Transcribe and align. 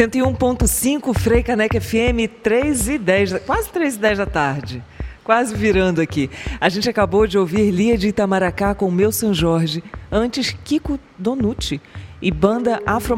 101.5 0.00 1.12
Frei 1.12 1.42
Caneca 1.42 1.78
FM, 1.78 2.24
3 2.42 2.88
e 2.88 2.96
10, 2.98 3.40
quase 3.40 3.68
3 3.68 3.96
e 3.96 3.98
10 3.98 4.18
da 4.18 4.24
tarde. 4.24 4.82
Quase 5.22 5.54
virando 5.54 6.00
aqui. 6.00 6.30
A 6.58 6.70
gente 6.70 6.88
acabou 6.88 7.26
de 7.26 7.36
ouvir 7.36 7.70
Lia 7.70 7.98
de 7.98 8.08
Itamaracá 8.08 8.74
com 8.74 8.90
Meu 8.90 9.12
São 9.12 9.34
Jorge, 9.34 9.84
antes 10.10 10.56
Kiko 10.64 10.98
Donucci 11.18 11.82
e 12.22 12.30
banda 12.30 12.80
Afro 12.86 13.14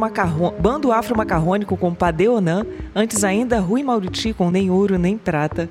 Bando 0.58 0.90
Afro 0.90 1.16
Macarrônico 1.16 1.76
com 1.76 1.94
Padeonan, 1.94 2.66
antes 2.96 3.22
ainda 3.22 3.60
Rui 3.60 3.84
Mauriti 3.84 4.34
com 4.34 4.50
Nem 4.50 4.68
Ouro 4.68 4.98
Nem 4.98 5.16
Prata, 5.16 5.68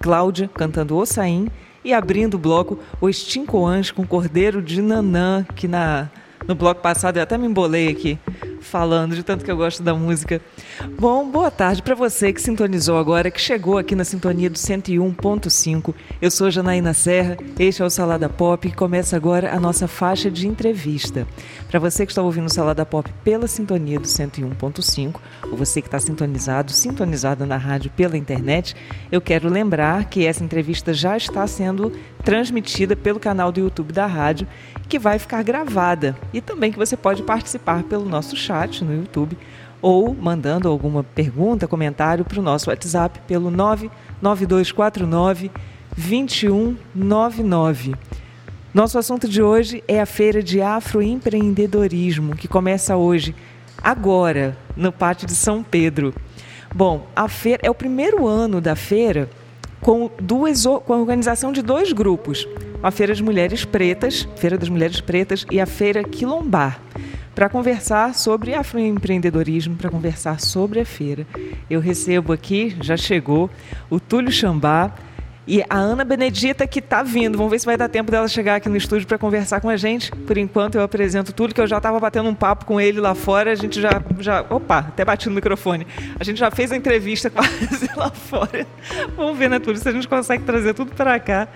Cláudia 0.00 0.48
cantando 0.54 0.96
Ossain 0.96 1.48
e 1.84 1.92
abrindo 1.92 2.34
o 2.34 2.38
bloco 2.38 2.78
o 2.98 3.10
Extincoãs 3.10 3.90
com 3.90 4.06
Cordeiro 4.06 4.62
de 4.62 4.80
Nanã, 4.80 5.44
que 5.54 5.68
na, 5.68 6.08
no 6.48 6.54
bloco 6.54 6.80
passado 6.80 7.18
eu 7.18 7.22
até 7.22 7.36
me 7.36 7.46
embolei 7.46 7.88
aqui 7.88 8.18
falando, 8.60 9.14
de 9.14 9.22
tanto 9.22 9.44
que 9.44 9.50
eu 9.50 9.56
gosto 9.56 9.82
da 9.82 9.94
música. 9.94 10.40
Bom, 10.98 11.28
boa 11.28 11.50
tarde 11.50 11.82
para 11.82 11.94
você 11.94 12.32
que 12.32 12.40
sintonizou 12.40 12.98
agora, 12.98 13.30
que 13.30 13.40
chegou 13.40 13.78
aqui 13.78 13.94
na 13.94 14.04
sintonia 14.04 14.50
do 14.50 14.56
101.5. 14.56 15.94
Eu 16.20 16.30
sou 16.30 16.50
Janaína 16.50 16.92
Serra, 16.92 17.36
este 17.58 17.82
é 17.82 17.84
o 17.84 17.90
Salada 17.90 18.28
Pop 18.28 18.66
e 18.68 18.72
começa 18.72 19.16
agora 19.16 19.54
a 19.54 19.58
nossa 19.58 19.88
faixa 19.88 20.30
de 20.30 20.46
entrevista. 20.46 21.26
Para 21.68 21.80
você 21.80 22.04
que 22.04 22.12
está 22.12 22.22
ouvindo 22.22 22.46
o 22.46 22.52
Salada 22.52 22.84
Pop 22.84 23.10
pela 23.24 23.46
sintonia 23.46 23.98
do 23.98 24.06
101.5, 24.06 25.16
ou 25.50 25.56
você 25.56 25.80
que 25.80 25.88
está 25.88 25.98
sintonizado, 25.98 26.72
sintonizada 26.72 27.46
na 27.46 27.56
rádio 27.56 27.90
pela 27.96 28.16
internet, 28.16 28.76
eu 29.10 29.20
quero 29.20 29.48
lembrar 29.48 30.04
que 30.04 30.26
essa 30.26 30.44
entrevista 30.44 30.92
já 30.92 31.16
está 31.16 31.46
sendo 31.46 31.92
transmitida 32.22 32.94
pelo 32.94 33.18
canal 33.18 33.50
do 33.50 33.60
YouTube 33.60 33.92
da 33.92 34.06
rádio, 34.06 34.46
que 34.88 34.98
vai 34.98 35.18
ficar 35.18 35.42
gravada. 35.42 36.16
E 36.32 36.40
também 36.40 36.70
que 36.70 36.78
você 36.78 36.96
pode 36.96 37.22
participar 37.22 37.82
pelo 37.84 38.04
nosso 38.04 38.36
chat 38.36 38.49
no 38.84 38.94
YouTube 38.94 39.36
ou 39.82 40.14
mandando 40.14 40.68
alguma 40.68 41.02
pergunta, 41.02 41.66
comentário 41.66 42.24
para 42.24 42.38
o 42.38 42.42
nosso 42.42 42.70
WhatsApp 42.70 43.20
pelo 43.26 43.50
99249 43.50 45.50
2199. 45.96 47.94
Nosso 48.72 48.96
assunto 48.98 49.28
de 49.28 49.42
hoje 49.42 49.82
é 49.88 50.00
a 50.00 50.06
Feira 50.06 50.40
de 50.42 50.62
Afroempreendedorismo, 50.62 52.36
que 52.36 52.46
começa 52.46 52.96
hoje, 52.96 53.34
agora, 53.82 54.56
no 54.76 54.92
Pátio 54.92 55.26
de 55.26 55.34
São 55.34 55.60
Pedro. 55.62 56.14
Bom, 56.72 57.08
a 57.16 57.28
feira 57.28 57.62
é 57.64 57.70
o 57.70 57.74
primeiro 57.74 58.28
ano 58.28 58.60
da 58.60 58.76
feira 58.76 59.28
com, 59.80 60.10
duas, 60.20 60.64
com 60.64 60.92
a 60.92 60.98
organização 60.98 61.52
de 61.52 61.62
dois 61.62 61.92
grupos, 61.92 62.46
a 62.82 62.90
Feira 62.90 63.12
das 63.12 63.20
Mulheres 63.20 63.64
Pretas, 63.64 64.28
Feira 64.36 64.56
das 64.56 64.68
Mulheres 64.68 65.00
Pretas 65.00 65.44
e 65.50 65.60
a 65.60 65.66
Feira 65.66 66.04
Quilombar, 66.04 66.80
para 67.40 67.48
conversar 67.48 68.14
sobre 68.14 68.52
afroempreendedorismo, 68.52 69.74
para 69.74 69.88
conversar 69.88 70.38
sobre 70.38 70.78
a 70.78 70.84
feira. 70.84 71.26
Eu 71.70 71.80
recebo 71.80 72.34
aqui, 72.34 72.76
já 72.82 72.98
chegou, 72.98 73.48
o 73.88 73.98
Túlio 73.98 74.30
Xambá, 74.30 74.94
e 75.50 75.64
a 75.68 75.76
Ana 75.76 76.04
Benedita 76.04 76.64
que 76.64 76.78
está 76.78 77.02
vindo. 77.02 77.36
Vamos 77.36 77.50
ver 77.50 77.58
se 77.58 77.66
vai 77.66 77.76
dar 77.76 77.88
tempo 77.88 78.08
dela 78.08 78.28
chegar 78.28 78.54
aqui 78.54 78.68
no 78.68 78.76
estúdio 78.76 79.04
para 79.04 79.18
conversar 79.18 79.60
com 79.60 79.68
a 79.68 79.76
gente. 79.76 80.12
Por 80.12 80.38
enquanto 80.38 80.76
eu 80.76 80.82
apresento 80.82 81.32
tudo 81.32 81.52
que 81.52 81.60
eu 81.60 81.66
já 81.66 81.78
estava 81.78 81.98
batendo 81.98 82.28
um 82.28 82.34
papo 82.36 82.64
com 82.64 82.80
ele 82.80 83.00
lá 83.00 83.16
fora. 83.16 83.50
A 83.50 83.54
gente 83.56 83.80
já, 83.80 84.00
já, 84.20 84.42
opa, 84.48 84.78
até 84.78 85.04
bati 85.04 85.28
no 85.28 85.34
microfone. 85.34 85.88
A 86.20 86.22
gente 86.22 86.38
já 86.38 86.52
fez 86.52 86.70
a 86.70 86.76
entrevista 86.76 87.28
quase 87.34 87.90
lá 87.96 88.10
fora. 88.10 88.64
Vamos 89.16 89.36
ver, 89.36 89.50
né, 89.50 89.58
Túlio, 89.58 89.80
se 89.80 89.88
a 89.88 89.92
gente 89.92 90.06
consegue 90.06 90.44
trazer 90.44 90.72
tudo 90.72 90.94
para 90.94 91.18
cá 91.18 91.48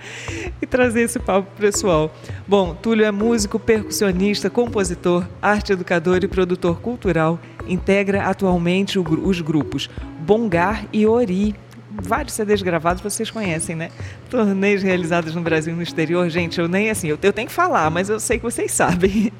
e 0.61 0.65
trazer 0.67 1.03
esse 1.03 1.17
papo 1.17 1.49
pessoal. 1.57 2.13
Bom, 2.45 2.75
Túlio 2.75 3.05
é 3.05 3.11
músico, 3.11 3.57
percussionista, 3.57 4.49
compositor, 4.49 5.25
arte 5.41 5.71
educador 5.71 6.21
e 6.21 6.27
produtor 6.27 6.81
cultural. 6.81 7.39
Integra 7.65 8.25
atualmente 8.25 8.99
os 8.99 9.39
grupos 9.39 9.89
Bongar 10.19 10.85
e 10.91 11.07
Ori 11.07 11.55
vários 12.01 12.33
CDs 12.33 12.61
gravados 12.61 13.01
vocês 13.01 13.29
conhecem, 13.29 13.75
né? 13.75 13.89
Torneios 14.29 14.83
realizados 14.83 15.33
no 15.35 15.41
Brasil 15.41 15.73
e 15.73 15.75
no 15.75 15.81
exterior, 15.81 16.29
gente, 16.29 16.59
eu 16.59 16.67
nem 16.67 16.89
assim, 16.89 17.07
eu, 17.07 17.19
eu 17.21 17.33
tenho 17.33 17.47
que 17.47 17.53
falar, 17.53 17.89
mas 17.89 18.09
eu 18.09 18.19
sei 18.19 18.37
que 18.37 18.43
vocês 18.43 18.71
sabem. 18.73 19.31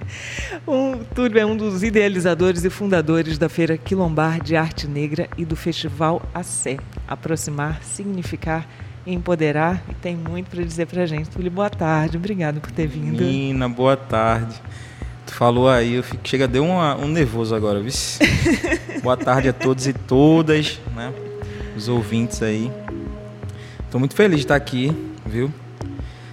Um, 0.68 0.98
Túlio 1.16 1.40
é 1.40 1.46
um 1.46 1.56
dos 1.56 1.84
idealizadores 1.84 2.64
e 2.64 2.70
fundadores 2.70 3.38
da 3.38 3.50
Feira 3.50 3.78
Quilombar 3.78 4.42
de 4.42 4.56
Arte 4.56 4.88
Negra 4.88 5.30
e 5.38 5.46
do 5.46 5.56
Festival 5.56 6.22
Sé. 6.44 6.78
Aproximar, 7.08 7.84
significar 7.84 8.68
empoderar 9.08 9.84
e 9.88 9.94
tem 9.94 10.16
muito 10.16 10.50
para 10.50 10.64
dizer 10.64 10.88
para 10.88 11.04
a 11.04 11.06
gente. 11.06 11.30
Túlio, 11.30 11.52
boa 11.52 11.70
tarde, 11.70 12.18
obrigado 12.18 12.60
por 12.60 12.72
ter 12.72 12.88
vindo. 12.88 13.22
Menina, 13.22 13.70
boa 13.70 13.96
tarde. 13.96 14.60
Tu 15.26 15.34
falou 15.34 15.70
aí, 15.70 15.94
eu 15.94 16.04
fico, 16.04 16.28
chega, 16.28 16.48
deu 16.48 16.64
uma, 16.64 16.96
um 16.96 17.08
nervoso 17.08 17.56
agora, 17.56 17.80
viu? 17.80 17.92
boa 19.02 19.18
tarde 19.18 19.50
a 19.50 19.54
todos 19.54 19.88
e 19.88 19.94
todas, 19.94 20.80
né? 20.96 21.14
Os 21.76 21.88
ouvintes 21.88 22.42
aí. 22.42 22.72
Estou 23.84 24.00
muito 24.00 24.16
feliz 24.16 24.38
de 24.38 24.46
estar 24.46 24.56
aqui, 24.56 24.96
viu? 25.26 25.52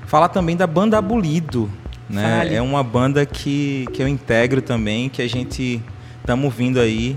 Falar 0.06 0.28
também 0.28 0.56
da 0.56 0.66
banda 0.66 0.98
Abolido, 0.98 1.70
né? 2.08 2.54
É 2.54 2.60
uma 2.60 2.82
banda 2.82 3.24
que, 3.24 3.86
que 3.92 4.02
eu 4.02 4.08
integro 4.08 4.60
também, 4.60 5.08
que 5.08 5.22
a 5.22 5.28
gente 5.28 5.82
estamos 6.20 6.54
vindo 6.54 6.78
aí 6.78 7.16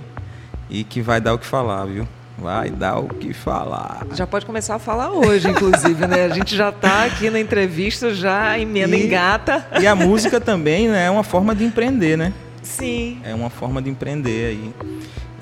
e 0.69 0.83
que 0.83 1.01
vai 1.01 1.19
dar 1.19 1.33
o 1.33 1.37
que 1.37 1.45
falar, 1.45 1.85
viu? 1.85 2.07
Vai 2.37 2.69
dar 2.69 2.99
o 2.99 3.07
que 3.07 3.33
falar. 3.33 4.05
Já 4.13 4.27
pode 4.27 4.45
começar 4.45 4.75
a 4.75 4.79
falar 4.79 5.09
hoje, 5.09 5.49
inclusive, 5.49 6.05
né? 6.05 6.25
A 6.25 6.29
gente 6.29 6.55
já 6.55 6.69
está 6.69 7.05
aqui 7.05 7.29
na 7.29 7.39
entrevista, 7.39 8.13
já 8.13 8.59
emenda 8.59 8.95
e, 8.95 9.05
engata. 9.05 9.65
E 9.79 9.87
a 9.87 9.95
música 9.95 10.41
também 10.41 10.89
né, 10.89 11.05
é 11.05 11.09
uma 11.09 11.23
forma 11.23 11.55
de 11.55 11.63
empreender, 11.63 12.17
né? 12.17 12.33
Sim. 12.61 13.19
É 13.23 13.33
uma 13.33 13.49
forma 13.49 13.81
de 13.81 13.89
empreender 13.89 14.47
aí. 14.47 14.73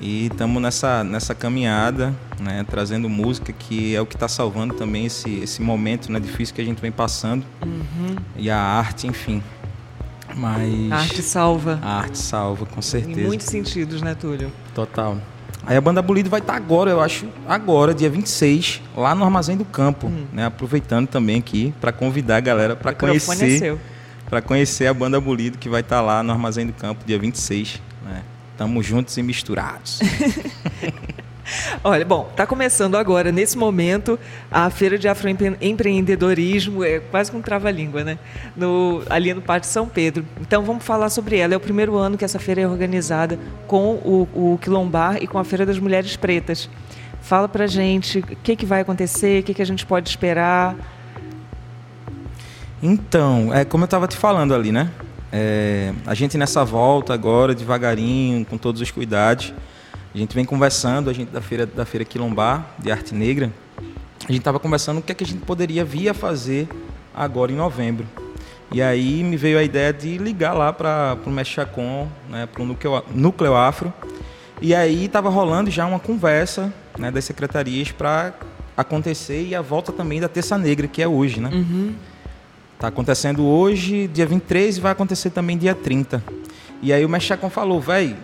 E 0.00 0.26
estamos 0.26 0.60
nessa, 0.60 1.04
nessa 1.04 1.34
caminhada, 1.34 2.14
né, 2.40 2.64
trazendo 2.68 3.08
música 3.08 3.52
que 3.52 3.94
é 3.94 4.00
o 4.00 4.06
que 4.06 4.16
está 4.16 4.28
salvando 4.28 4.74
também 4.74 5.06
esse, 5.06 5.30
esse 5.40 5.62
momento 5.62 6.10
né, 6.10 6.20
difícil 6.20 6.54
que 6.54 6.60
a 6.60 6.64
gente 6.64 6.80
vem 6.80 6.92
passando. 6.92 7.44
Uhum. 7.64 8.16
E 8.36 8.50
a 8.50 8.58
arte, 8.58 9.06
enfim. 9.06 9.42
Mas. 10.36 10.92
A 10.92 10.96
arte 10.96 11.22
salva. 11.22 11.78
A 11.82 11.98
arte 11.98 12.18
salva, 12.18 12.66
com 12.66 12.82
certeza. 12.82 13.20
Em 13.20 13.24
muitos 13.24 13.46
sentidos, 13.46 14.02
né, 14.02 14.14
Túlio? 14.14 14.50
Total. 14.74 15.16
Aí 15.66 15.76
a 15.76 15.80
banda 15.80 16.00
Abolido 16.00 16.28
vai 16.28 16.40
estar 16.40 16.52
tá 16.52 16.58
agora, 16.58 16.90
eu 16.90 17.00
acho, 17.00 17.26
agora, 17.48 17.94
dia 17.94 18.10
26, 18.10 18.82
lá 18.94 19.14
no 19.14 19.24
Armazém 19.24 19.56
do 19.56 19.64
Campo, 19.64 20.08
hum. 20.08 20.26
né? 20.30 20.44
Aproveitando 20.44 21.06
também 21.06 21.38
aqui 21.38 21.72
para 21.80 21.90
convidar 21.90 22.36
a 22.36 22.40
galera 22.40 22.76
para 22.76 22.90
é 22.90 22.94
conhecer. 22.94 23.78
Para 24.28 24.42
conhecer 24.42 24.86
a 24.86 24.94
banda 24.94 25.16
Abolido 25.16 25.56
que 25.56 25.68
vai 25.68 25.80
estar 25.80 25.96
tá 25.96 26.02
lá 26.02 26.22
no 26.22 26.32
Armazém 26.32 26.66
do 26.66 26.72
Campo, 26.72 27.04
dia 27.06 27.18
26, 27.18 27.80
né? 28.04 28.22
Estamos 28.54 28.86
juntos 28.86 29.16
e 29.16 29.22
misturados. 29.22 29.98
Olha, 31.82 32.04
bom, 32.04 32.28
está 32.30 32.46
começando 32.46 32.94
agora, 32.94 33.32
nesse 33.32 33.58
momento, 33.58 34.16
a 34.48 34.70
Feira 34.70 34.96
de 34.96 35.08
Afroempreendedorismo, 35.08 36.84
é 36.84 37.00
quase 37.00 37.32
com 37.32 37.38
um 37.38 37.42
trava-língua, 37.42 38.04
né? 38.04 38.16
No, 38.56 39.02
ali 39.10 39.34
no 39.34 39.42
Pátio 39.42 39.68
São 39.68 39.88
Pedro. 39.88 40.24
Então 40.40 40.62
vamos 40.62 40.84
falar 40.84 41.10
sobre 41.10 41.36
ela. 41.36 41.52
É 41.52 41.56
o 41.56 41.60
primeiro 41.60 41.96
ano 41.96 42.16
que 42.16 42.24
essa 42.24 42.38
feira 42.38 42.60
é 42.60 42.68
organizada 42.68 43.40
com 43.66 43.96
o, 43.96 44.28
o 44.32 44.58
Quilombar 44.58 45.20
e 45.20 45.26
com 45.26 45.36
a 45.36 45.44
Feira 45.44 45.66
das 45.66 45.80
Mulheres 45.80 46.16
Pretas. 46.16 46.70
Fala 47.20 47.48
pra 47.48 47.66
gente 47.66 48.20
o 48.20 48.22
que, 48.22 48.54
que 48.54 48.64
vai 48.64 48.82
acontecer, 48.82 49.40
o 49.40 49.42
que, 49.42 49.54
que 49.54 49.62
a 49.62 49.66
gente 49.66 49.84
pode 49.84 50.08
esperar. 50.08 50.76
Então, 52.80 53.52
é 53.52 53.64
como 53.64 53.82
eu 53.82 53.86
estava 53.86 54.06
te 54.06 54.16
falando 54.16 54.54
ali, 54.54 54.70
né? 54.70 54.90
É, 55.36 55.92
a 56.06 56.14
gente 56.14 56.38
nessa 56.38 56.64
volta 56.64 57.12
agora, 57.12 57.56
devagarinho, 57.56 58.44
com 58.44 58.56
todos 58.56 58.80
os 58.80 58.92
cuidados, 58.92 59.52
a 60.14 60.16
gente 60.16 60.32
vem 60.32 60.44
conversando, 60.44 61.10
a 61.10 61.12
gente 61.12 61.32
da 61.32 61.40
feira 61.40 61.66
da 61.66 61.84
feira 61.84 62.04
Quilombar 62.04 62.64
de 62.78 62.92
arte 62.92 63.12
negra, 63.16 63.50
a 64.20 64.30
gente 64.30 64.38
estava 64.38 64.60
conversando 64.60 64.98
o 64.98 65.02
que 65.02 65.10
é 65.10 65.14
que 65.14 65.24
a 65.24 65.26
gente 65.26 65.40
poderia 65.40 65.84
vir 65.84 66.08
a 66.08 66.14
fazer 66.14 66.68
agora 67.12 67.50
em 67.50 67.56
novembro. 67.56 68.06
E 68.70 68.80
aí 68.80 69.24
me 69.24 69.36
veio 69.36 69.58
a 69.58 69.64
ideia 69.64 69.92
de 69.92 70.18
ligar 70.18 70.52
lá 70.52 70.72
para 70.72 71.18
o 71.26 71.30
Mexacom, 71.30 72.06
né, 72.30 72.46
para 72.46 72.62
o 72.62 72.64
núcleo, 72.64 73.02
núcleo 73.12 73.56
Afro. 73.56 73.92
E 74.62 74.72
aí 74.72 75.06
estava 75.06 75.28
rolando 75.30 75.68
já 75.68 75.84
uma 75.84 75.98
conversa 75.98 76.72
né, 76.96 77.10
das 77.10 77.24
secretarias 77.24 77.90
para 77.90 78.34
acontecer 78.76 79.44
e 79.48 79.52
a 79.52 79.60
volta 79.60 79.90
também 79.90 80.20
da 80.20 80.28
Terça 80.28 80.56
Negra, 80.56 80.86
que 80.86 81.02
é 81.02 81.08
hoje, 81.08 81.40
né? 81.40 81.50
Uhum. 81.52 81.94
Está 82.84 82.92
acontecendo 82.92 83.46
hoje, 83.46 84.06
dia 84.08 84.26
23, 84.26 84.76
e 84.76 84.80
vai 84.80 84.92
acontecer 84.92 85.30
também 85.30 85.56
dia 85.56 85.74
30. 85.74 86.22
E 86.82 86.92
aí 86.92 87.02
o 87.02 87.08
Mexacom 87.08 87.48
falou, 87.48 87.80
velho, 87.80 88.14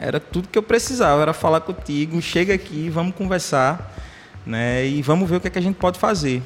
era 0.00 0.18
tudo 0.18 0.48
que 0.48 0.58
eu 0.58 0.62
precisava, 0.64 1.22
era 1.22 1.32
falar 1.32 1.60
contigo, 1.60 2.20
chega 2.20 2.52
aqui, 2.52 2.90
vamos 2.90 3.14
conversar, 3.14 3.94
né? 4.44 4.84
E 4.84 5.00
vamos 5.02 5.30
ver 5.30 5.36
o 5.36 5.40
que, 5.40 5.46
é 5.46 5.50
que 5.52 5.58
a 5.60 5.62
gente 5.62 5.76
pode 5.76 6.00
fazer. 6.00 6.42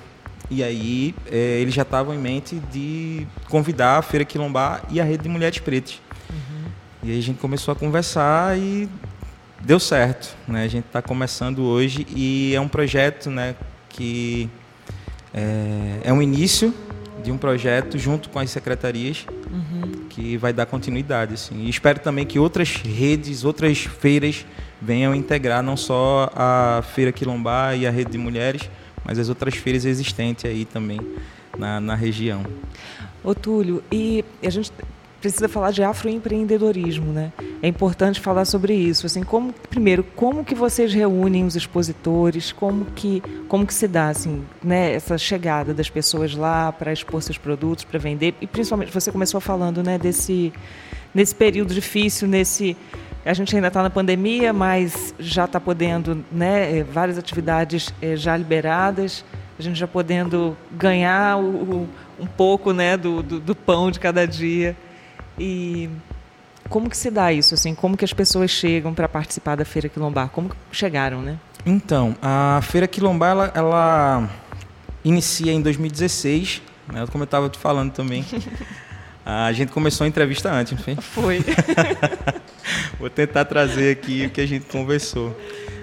E 0.51 0.63
aí 0.63 1.15
é, 1.33 1.59
eles 1.59 1.73
já 1.73 1.81
estavam 1.81 2.15
em 2.15 2.19
mente 2.19 2.57
de 2.71 3.27
convidar 3.49 3.97
a 3.97 4.03
Feira 4.03 4.27
Quilombar 4.27 4.83
e 4.91 5.01
a 5.01 5.05
Rede 5.05 5.23
de 5.23 5.29
Mulheres 5.31 5.59
Pretas. 5.59 5.99
Uhum. 6.29 6.71
E 7.05 7.13
aí 7.13 7.19
a 7.19 7.23
gente 7.23 7.39
começou 7.39 7.73
a 7.73 7.75
conversar 7.75 8.59
e 8.59 8.87
deu 9.63 9.81
certo, 9.81 10.37
né? 10.47 10.65
A 10.65 10.69
gente 10.69 10.85
está 10.85 11.01
começando 11.01 11.63
hoje 11.63 12.07
e 12.15 12.55
é 12.55 12.61
um 12.61 12.69
projeto, 12.69 13.31
né, 13.31 13.57
que 13.89 14.47
é, 15.33 16.01
é 16.05 16.13
um 16.13 16.21
início 16.21 16.75
de 17.23 17.33
um 17.33 17.39
projeto 17.39 17.99
junto 17.99 18.29
com 18.29 18.39
as 18.39 18.51
secretarias 18.51 19.27
uhum. 19.51 20.07
que 20.09 20.37
vai 20.37 20.53
dar 20.53 20.67
continuidade. 20.67 21.35
Assim. 21.35 21.65
E 21.65 21.71
espero 21.71 21.99
também 22.01 22.27
que 22.27 22.39
outras 22.39 22.77
redes, 22.77 23.45
outras 23.45 23.79
feiras 23.79 24.47
venham 24.81 25.15
integrar 25.15 25.63
não 25.63 25.77
só 25.77 26.31
a 26.35 26.83
Feira 26.95 27.13
Quilombar 27.13 27.77
e 27.77 27.87
a 27.87 27.91
Rede 27.91 28.13
de 28.13 28.19
Mulheres, 28.19 28.69
mas 29.05 29.19
as 29.19 29.29
outras 29.29 29.55
feiras 29.55 29.85
existentes 29.85 30.45
aí 30.45 30.65
também 30.65 31.01
na, 31.59 31.81
na 31.81 31.95
região. 31.95 32.45
Ô 33.25 33.35
Túlio, 33.35 33.83
e 33.91 34.25
a 34.45 34.51
gente 34.51 34.71
precisa 35.33 35.49
falar 35.49 35.71
de 35.71 35.83
afroempreendedorismo, 35.83 37.13
né? 37.13 37.33
É 37.63 37.69
importante 37.69 38.21
falar 38.21 38.45
sobre 38.45 38.75
isso. 38.75 39.07
Assim, 39.07 39.23
como 39.23 39.53
primeiro, 39.53 40.03
como 40.03 40.45
que 40.45 40.55
vocês 40.55 40.93
reúnem 40.93 41.45
os 41.45 41.57
expositores? 41.57 42.53
Como 42.53 42.85
que 42.87 43.23
como 43.49 43.67
que 43.67 43.75
se 43.75 43.87
dá 43.87 44.09
assim, 44.09 44.45
né, 44.63 44.93
essa 44.93 45.17
chegada 45.17 45.73
das 45.73 45.89
pessoas 45.89 46.35
lá 46.35 46.73
para 46.73 46.93
expor 46.93 47.23
seus 47.23 47.39
produtos, 47.39 47.85
para 47.85 47.99
vender? 47.99 48.35
E 48.41 48.47
principalmente 48.47 48.93
você 48.93 49.11
começou 49.11 49.41
falando, 49.41 49.83
né, 49.83 49.99
desse 49.99 50.53
nesse 51.15 51.35
período 51.35 51.73
difícil, 51.75 52.29
nesse 52.29 52.77
a 53.25 53.35
gente 53.35 53.55
ainda 53.57 53.69
está 53.69 53.83
na 53.83 53.91
pandemia, 53.91 54.53
mas 54.53 55.13
já 55.19 55.47
está 55.47 55.59
podendo, 55.59 56.25
né, 56.31 56.85
várias 56.85 57.19
atividades 57.19 57.93
é, 58.01 58.15
já 58.15 58.37
liberadas, 58.37 59.25
a 59.59 59.63
gente 59.63 59.77
já 59.77 59.89
podendo 59.89 60.57
ganhar 60.71 61.37
o, 61.37 61.45
o, 61.45 61.89
um 62.21 62.27
pouco, 62.27 62.73
né, 62.73 62.97
do, 62.97 63.25
do, 63.25 63.41
do 63.41 63.55
pão 63.55 63.91
de 63.91 63.99
cada 63.99 64.25
dia. 64.27 64.77
E 65.39 65.91
como 66.69 66.91
que 66.91 66.97
se 66.97 67.11
dá 67.11 67.33
isso? 67.33 67.55
Assim, 67.55 67.75
como 67.75 67.97
que 67.97 68.05
as 68.05 68.13
pessoas 68.13 68.51
chegam 68.51 68.95
para 68.95 69.09
participar 69.09 69.57
da 69.57 69.65
Feira 69.65 69.89
Quilombar? 69.89 70.29
Como 70.29 70.49
que 70.49 70.57
chegaram, 70.73 71.23
né? 71.23 71.39
Então, 71.65 72.17
a 72.23 72.61
Feira 72.63 72.87
Quilombar, 72.87 73.31
ela, 73.31 73.53
ela 73.55 74.31
inicia 75.05 75.53
em 75.53 75.61
2016, 75.61 76.63
né, 76.93 77.07
como 77.11 77.23
eu 77.23 77.27
estava 77.27 77.49
te 77.49 77.59
falando 77.59 77.93
também. 77.93 78.25
A 79.29 79.53
gente 79.53 79.73
começou 79.73 80.05
a 80.05 80.09
entrevista 80.09 80.53
antes, 80.53 80.73
não 80.73 80.79
foi? 80.79 80.95
Foi. 80.95 81.45
Vou 82.97 83.11
tentar 83.11 83.45
trazer 83.45 83.91
aqui 83.91 84.27
o 84.27 84.31
que 84.31 84.41
a 84.41 84.47
gente 84.47 84.67
conversou. 84.67 85.37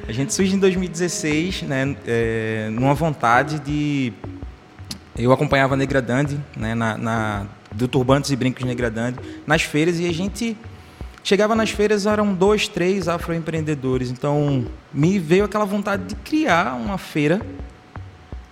A 0.07 0.13
gente 0.13 0.33
surge 0.33 0.55
em 0.55 0.59
2016, 0.59 1.63
né, 1.63 1.93
é, 2.07 2.69
numa 2.71 2.93
vontade 2.93 3.59
de... 3.59 4.13
Eu 5.17 5.33
acompanhava 5.33 5.73
a 5.73 5.77
Negra 5.77 6.01
Dandy, 6.01 6.39
né, 6.55 6.73
na, 6.73 6.97
na 6.97 7.45
do 7.75 7.87
Turbantes 7.87 8.31
e 8.31 8.35
Brincos 8.35 8.63
Negradande, 8.63 9.19
nas 9.45 9.61
feiras, 9.61 9.99
e 9.99 10.07
a 10.07 10.13
gente 10.13 10.57
chegava 11.23 11.55
nas 11.55 11.69
feiras, 11.69 12.05
eram 12.05 12.33
dois, 12.33 12.67
três 12.67 13.07
afroempreendedores. 13.07 14.11
Então, 14.11 14.65
me 14.93 15.17
veio 15.19 15.45
aquela 15.45 15.65
vontade 15.65 16.03
de 16.03 16.15
criar 16.15 16.75
uma 16.75 16.97
feira 16.97 17.41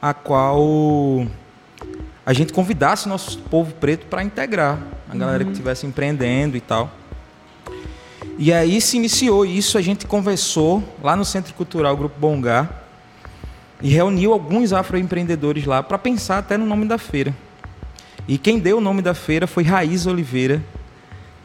a 0.01 0.13
qual 0.13 1.27
a 2.25 2.33
gente 2.33 2.53
convidasse 2.53 3.07
nosso 3.07 3.39
povo 3.39 3.73
preto 3.73 4.05
para 4.07 4.23
integrar 4.23 4.79
a 5.09 5.15
galera 5.15 5.39
uhum. 5.39 5.45
que 5.45 5.51
estivesse 5.51 5.85
empreendendo 5.85 6.55
e 6.55 6.61
tal. 6.61 6.89
E 8.37 8.51
aí 8.51 8.79
se 8.79 8.97
iniciou 8.97 9.45
isso, 9.45 9.77
a 9.77 9.81
gente 9.81 10.07
conversou 10.07 10.83
lá 11.03 11.15
no 11.15 11.25
Centro 11.25 11.53
Cultural 11.53 11.95
Grupo 11.95 12.19
Bongá 12.19 12.69
e 13.81 13.89
reuniu 13.89 14.33
alguns 14.33 14.73
afroempreendedores 14.73 15.65
lá 15.65 15.83
para 15.83 15.97
pensar 15.97 16.37
até 16.37 16.57
no 16.57 16.65
nome 16.65 16.85
da 16.85 16.97
feira. 16.97 17.35
E 18.31 18.37
quem 18.37 18.59
deu 18.59 18.77
o 18.77 18.81
nome 18.81 19.01
da 19.01 19.13
feira 19.13 19.45
foi 19.45 19.61
Raiz 19.61 20.07
Oliveira, 20.07 20.63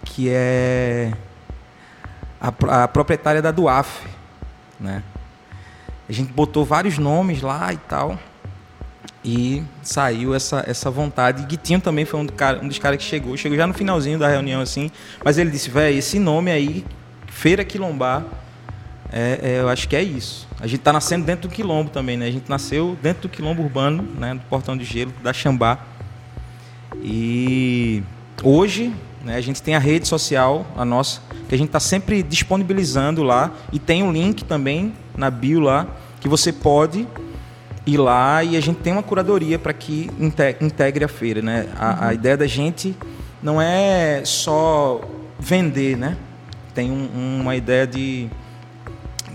que 0.05 0.29
é 0.31 1.13
a, 2.41 2.85
a 2.85 2.87
proprietária 2.87 3.43
da 3.43 3.51
Duaf, 3.51 4.07
né? 4.79 5.03
A 6.09 6.13
gente 6.13 6.33
botou 6.33 6.65
vários 6.65 6.97
nomes 6.97 7.43
lá 7.43 7.73
e 7.73 7.77
tal. 7.77 8.17
E 9.25 9.65
saiu 9.83 10.33
essa, 10.33 10.63
essa 10.65 10.89
vontade. 10.89 11.43
E 11.43 11.47
Guitinho 11.47 11.81
também 11.81 12.05
foi 12.05 12.21
um, 12.21 12.27
cara, 12.29 12.61
um 12.63 12.69
dos 12.69 12.79
caras 12.79 12.99
que 12.99 13.05
chegou. 13.05 13.37
Chegou 13.37 13.59
já 13.59 13.67
no 13.67 13.75
finalzinho 13.75 14.17
da 14.17 14.29
reunião, 14.29 14.61
assim. 14.61 14.89
Mas 15.25 15.39
ele 15.39 15.51
disse, 15.51 15.69
velho, 15.69 15.99
esse 15.99 16.21
nome 16.21 16.53
aí, 16.53 16.85
Feira 17.27 17.65
Quilombar, 17.65 18.23
é, 19.11 19.41
é, 19.43 19.61
eu 19.61 19.69
acho 19.69 19.89
que 19.89 19.97
é 19.97 20.05
isso. 20.05 20.47
A 20.61 20.69
gente 20.69 20.79
está 20.79 20.93
nascendo 20.93 21.27
dentro 21.27 21.49
do 21.49 21.53
quilombo 21.53 21.91
também, 21.91 22.17
né? 22.17 22.29
A 22.29 22.31
gente 22.31 22.49
nasceu 22.49 22.97
dentro 23.03 23.23
do 23.23 23.29
quilombo 23.29 23.61
urbano, 23.61 24.05
né? 24.17 24.35
Do 24.35 24.43
Portão 24.43 24.77
de 24.77 24.85
Gelo, 24.85 25.13
da 25.21 25.33
Xambá. 25.33 25.96
E 27.09 28.03
hoje 28.43 28.93
né, 29.25 29.37
a 29.37 29.41
gente 29.41 29.63
tem 29.63 29.77
a 29.77 29.79
rede 29.79 30.09
social, 30.09 30.67
a 30.77 30.85
nossa, 30.85 31.21
que 31.49 31.55
a 31.55 31.59
gente 31.59 31.69
está 31.69 31.79
sempre 31.79 32.21
disponibilizando 32.21 33.23
lá 33.23 33.53
e 33.73 33.79
tem 33.79 34.03
um 34.03 34.11
link 34.11 34.45
também 34.45 34.93
na 35.17 35.31
bio 35.31 35.61
lá 35.61 35.87
que 36.21 36.29
você 36.29 36.53
pode 36.53 37.07
ir 37.87 37.97
lá 37.97 38.43
e 38.43 38.57
a 38.57 38.61
gente 38.61 38.81
tem 38.81 38.93
uma 38.93 39.03
curadoria 39.05 39.57
para 39.57 39.73
que 39.73 40.11
integre 40.61 41.05
a 41.05 41.09
feira, 41.09 41.41
né? 41.41 41.69
A, 41.79 41.87
uhum. 41.87 42.09
a, 42.09 42.15
ideia 42.15 42.37
da 42.37 42.47
gente 42.49 42.97
não 43.41 43.63
é 43.63 44.23
só 44.25 45.01
vender, 45.39 45.97
né? 45.97 46.17
Tem 46.75 46.91
um, 46.91 47.41
uma 47.41 47.55
ideia 47.55 47.87
de, 47.87 48.29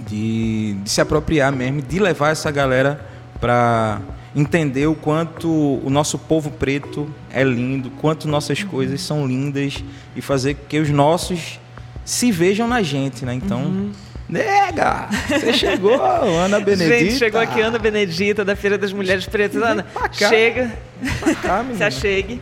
de, 0.06 0.74
de 0.74 0.90
se 0.90 1.00
apropriar 1.00 1.54
mesmo, 1.54 1.82
de 1.82 2.00
levar 2.00 2.32
essa 2.32 2.52
galera 2.52 3.00
para 3.40 4.02
entender 4.36 4.88
o 4.88 4.96
quanto 4.96 5.50
o 5.50 5.90
nosso 5.90 6.18
povo 6.18 6.52
preto 6.52 7.08
é 7.32 7.44
lindo, 7.44 7.92
quanto 8.02 8.28
nossas 8.28 8.64
coisas 8.64 9.02
são 9.02 9.26
lindas 9.28 9.84
e 10.16 10.22
fazer 10.22 10.56
que 10.68 10.80
os 10.80 10.90
nossos 10.90 11.60
se 12.06 12.32
vejam 12.32 12.68
na 12.68 12.82
gente, 12.82 13.26
né? 13.26 13.34
Então, 13.34 13.60
uhum. 13.60 13.92
nega, 14.28 15.10
você 15.28 15.54
chegou, 15.54 16.02
Ana 16.02 16.60
Benedita. 16.62 17.00
Gente, 17.00 17.18
chegou 17.18 17.42
aqui 17.42 17.62
Ana 17.62 17.78
Benedita 17.78 18.46
da 18.46 18.56
Feira 18.56 18.78
das 18.78 18.94
Mulheres 18.94 19.26
Pretas. 19.26 19.62
Ana, 19.62 19.86
chega. 20.12 20.72
Cá, 21.42 21.66
se 21.76 21.84
achegue. 21.84 22.42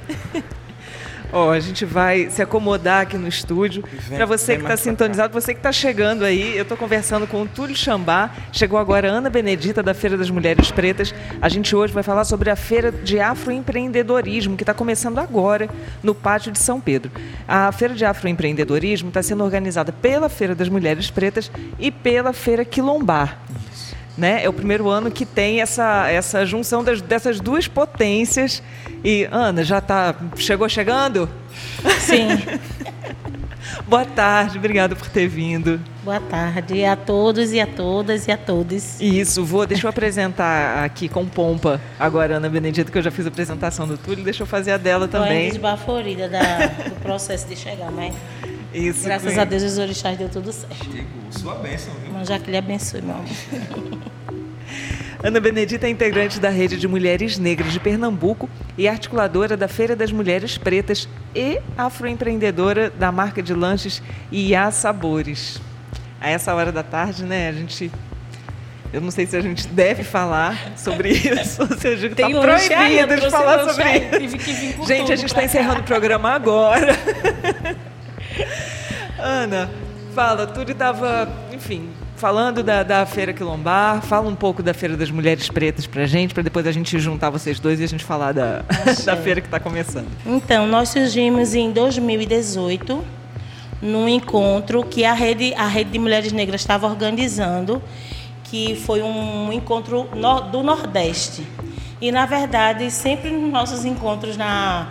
Ó, 1.32 1.52
a 1.52 1.60
gente 1.60 1.86
vai 1.86 2.30
se 2.30 2.42
acomodar 2.42 3.02
aqui 3.02 3.18
no 3.18 3.28
estúdio. 3.28 3.84
Para 4.10 4.26
você 4.26 4.56
que 4.56 4.64
está 4.64 4.76
sintonizado, 4.76 5.34
você 5.34 5.54
que 5.54 5.60
está 5.60 5.72
chegando 5.72 6.26
aí, 6.26 6.58
eu 6.58 6.64
estou 6.64 6.76
conversando 6.76 7.28
com 7.28 7.44
o 7.44 7.48
Túlio 7.48 7.76
Chambá. 7.76 8.32
Chegou 8.52 8.80
agora 8.80 9.12
a 9.12 9.14
Ana 9.14 9.30
Benedita 9.30 9.84
da 9.84 9.94
Feira 9.94 10.18
das 10.18 10.30
Mulheres 10.30 10.72
Pretas. 10.72 11.14
A 11.40 11.48
gente 11.48 11.76
hoje 11.76 11.94
vai 11.94 12.02
falar 12.02 12.24
sobre 12.24 12.50
a 12.50 12.56
Feira 12.56 12.92
de 12.92 13.20
Afroempreendedorismo, 13.20 14.58
que 14.58 14.64
está 14.64 14.74
começando 14.74 15.20
agora 15.20 15.70
no 16.02 16.16
Pátio 16.16 16.52
de 16.52 16.60
São 16.60 16.82
Pedro. 16.82 17.12
A 17.48 17.72
Feira 17.72 17.94
de 17.94 18.06
Afroempreendedorismo 18.06 19.10
está 19.10 19.22
sendo 19.22 19.44
organizada 19.44 19.92
pela 19.92 20.30
Feira 20.30 20.56
das 20.56 20.68
Mulheres 20.68 21.12
Pretas 21.12 21.52
e 21.78 21.92
pela 21.92 22.34
Feira 22.34 22.66
Quilombar. 22.66 23.38
Né? 24.20 24.44
É 24.44 24.50
o 24.50 24.54
primeiro 24.54 24.90
ano 24.90 25.10
que 25.10 25.26
tem 25.26 25.62
essa, 25.62 26.10
essa 26.10 26.46
junção 26.46 26.84
das, 26.84 27.02
dessas 27.02 27.40
duas 27.40 27.68
potências. 27.68 28.62
E, 29.04 29.28
Ana, 29.32 29.64
já 29.64 29.80
tá. 29.80 30.14
Chegou 30.36 30.68
chegando? 30.68 31.30
Sim. 32.00 32.28
Boa 33.88 34.06
tarde, 34.06 34.58
obrigada 34.58 34.96
por 34.96 35.08
ter 35.10 35.28
vindo. 35.28 35.80
Boa 36.04 36.20
tarde 36.20 36.84
a 36.86 36.96
todos 36.96 37.52
e 37.52 37.60
a 37.60 37.68
todas 37.68 38.28
e 38.28 38.32
a 38.32 38.38
todos. 38.38 39.00
Isso, 39.00 39.44
vou, 39.46 39.66
deixa 39.66 39.86
eu 39.86 39.90
apresentar 39.90 40.84
aqui 40.84 41.08
com 41.08 41.26
pompa 41.26 41.80
agora 42.00 42.38
Ana 42.38 42.50
Benedita, 42.50 42.92
que 42.92 42.98
eu 42.98 43.02
já 43.02 43.12
fiz 43.12 43.26
a 43.26 43.30
apresentação 43.30 43.88
do 43.88 43.98
Túlio, 43.98 44.24
deixa 44.24 44.44
eu 44.44 44.48
fazer 44.48 44.72
a 44.72 44.78
dela 44.78 45.08
também. 45.08 45.48
Estou 45.48 45.62
desbaforida 45.62 46.28
da, 46.28 46.68
do 46.68 46.96
processo 47.02 47.48
de 47.48 47.56
chegar, 47.56 47.92
mas 47.92 48.14
Isso, 48.74 49.04
graças 49.04 49.38
a 49.38 49.44
Deus 49.44 49.64
os 49.64 49.78
orixás 49.78 50.18
deu 50.18 50.30
tudo 50.30 50.52
certo. 50.52 50.86
Chegou, 50.86 51.06
sua 51.32 51.56
bênção, 51.56 51.94
viu? 52.04 52.14
Mas 52.14 52.28
já 52.28 52.40
que 52.40 52.52
lhe 52.52 52.58
abençoe, 52.58 53.02
meu 53.02 53.16
amor. 53.16 53.28
Ana 55.22 55.42
Benedita 55.42 55.86
é 55.86 55.90
integrante 55.90 56.40
da 56.40 56.50
Rede 56.50 56.78
de 56.78 56.88
Mulheres 56.88 57.38
Negras 57.38 57.74
de 57.74 57.80
Pernambuco 57.80 58.50
e 58.78 58.88
articuladora 58.88 59.58
da 59.58 59.68
Feira 59.68 59.94
das 59.94 60.14
Mulheres 60.14 60.58
Pretas 60.58 61.10
e 61.36 61.60
afroempreendedora 61.78 62.90
da 62.90 63.12
marca 63.12 63.44
de 63.44 63.54
lanches 63.54 64.02
Iá 64.32 64.72
Sabores. 64.72 65.60
A 66.22 66.30
essa 66.30 66.56
hora 66.56 66.72
da 66.72 66.84
tarde, 66.84 67.26
né, 67.26 67.50
a 67.50 67.52
gente 67.52 67.92
eu 68.92 69.02
não 69.02 69.12
sei 69.12 69.28
se 69.28 69.38
a 69.38 69.42
gente 69.42 69.68
deve 69.68 70.04
falar 70.04 70.74
sobre 70.76 71.10
isso, 71.14 71.68
se 71.78 71.88
a 71.88 71.96
gente 71.96 72.12
está 72.12 72.28
proibido 72.28 73.22
de 73.22 73.30
falar 73.30 73.70
sobre 73.70 74.26
isso. 74.26 74.88
Gente, 74.88 75.12
a 75.12 75.16
gente 75.16 75.28
está 75.28 75.44
encerrando 75.44 75.82
o 75.82 75.84
programa 75.84 76.32
agora. 76.32 76.96
Ana, 79.22 79.70
fala, 80.14 80.48
tudo 80.48 80.72
estava, 80.72 81.30
enfim, 81.52 81.90
falando 82.16 82.64
da, 82.64 82.84
da 82.84 83.06
Feira 83.06 83.34
Quilombar, 83.34 84.02
fala 84.02 84.28
um 84.28 84.36
pouco 84.36 84.62
da 84.62 84.74
Feira 84.74 84.98
das 84.98 85.12
Mulheres 85.12 85.50
Pretas 85.50 85.88
pra 85.88 86.06
gente, 86.06 86.34
para 86.34 86.44
depois 86.44 86.68
a 86.68 86.72
gente 86.72 86.98
juntar 87.00 87.30
vocês 87.30 87.60
dois 87.60 87.80
e 87.80 87.84
a 87.84 87.88
gente 87.88 88.04
falar 88.04 88.34
da, 88.34 88.64
da 89.06 89.16
feira 89.16 89.40
que 89.42 89.48
está 89.48 89.60
começando. 89.60 90.08
Então, 90.26 90.68
nós 90.68 90.90
surgimos 90.90 91.54
em 91.54 91.72
2018 91.72 93.04
num 93.82 94.10
encontro 94.10 94.84
que 94.84 95.06
a 95.06 95.14
rede, 95.14 95.54
a 95.54 95.68
rede 95.68 95.92
de 95.92 96.00
Mulheres 96.00 96.32
Negras 96.32 96.62
estava 96.62 96.88
organizando, 96.88 97.82
que 98.44 98.76
foi 98.76 99.02
um 99.02 99.54
encontro 99.54 100.10
no, 100.14 100.42
do 100.42 100.64
Nordeste. 100.64 101.46
E, 102.02 102.12
na 102.12 102.26
verdade, 102.26 102.90
sempre 102.92 103.30
nos 103.30 103.52
nossos 103.52 103.86
encontros 103.86 104.36
na 104.36 104.90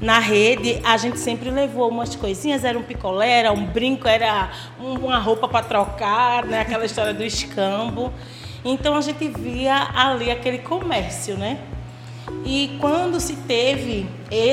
na 0.00 0.20
rede, 0.20 0.80
a 0.84 0.96
gente 0.96 1.18
sempre 1.18 1.50
levou 1.50 1.88
umas 1.88 2.14
coisinhas, 2.14 2.64
era 2.64 2.78
um 2.78 2.82
picolé, 2.82 3.40
era 3.40 3.52
um 3.52 3.66
brinco, 3.66 4.06
era 4.06 4.50
uma 4.78 5.18
roupa 5.18 5.48
para 5.48 5.64
trocar, 5.64 6.44
né? 6.44 6.60
aquela 6.60 6.84
história 6.84 7.12
do 7.12 7.24
escambo. 7.24 8.12
Então 8.64 8.96
a 8.96 9.00
gente 9.00 9.28
via 9.28 9.88
ali 9.94 10.30
aquele 10.30 10.58
comércio, 10.58 11.36
né? 11.36 11.58
E 12.44 12.76
quando 12.80 13.18
se 13.20 13.34
teve 13.34 14.06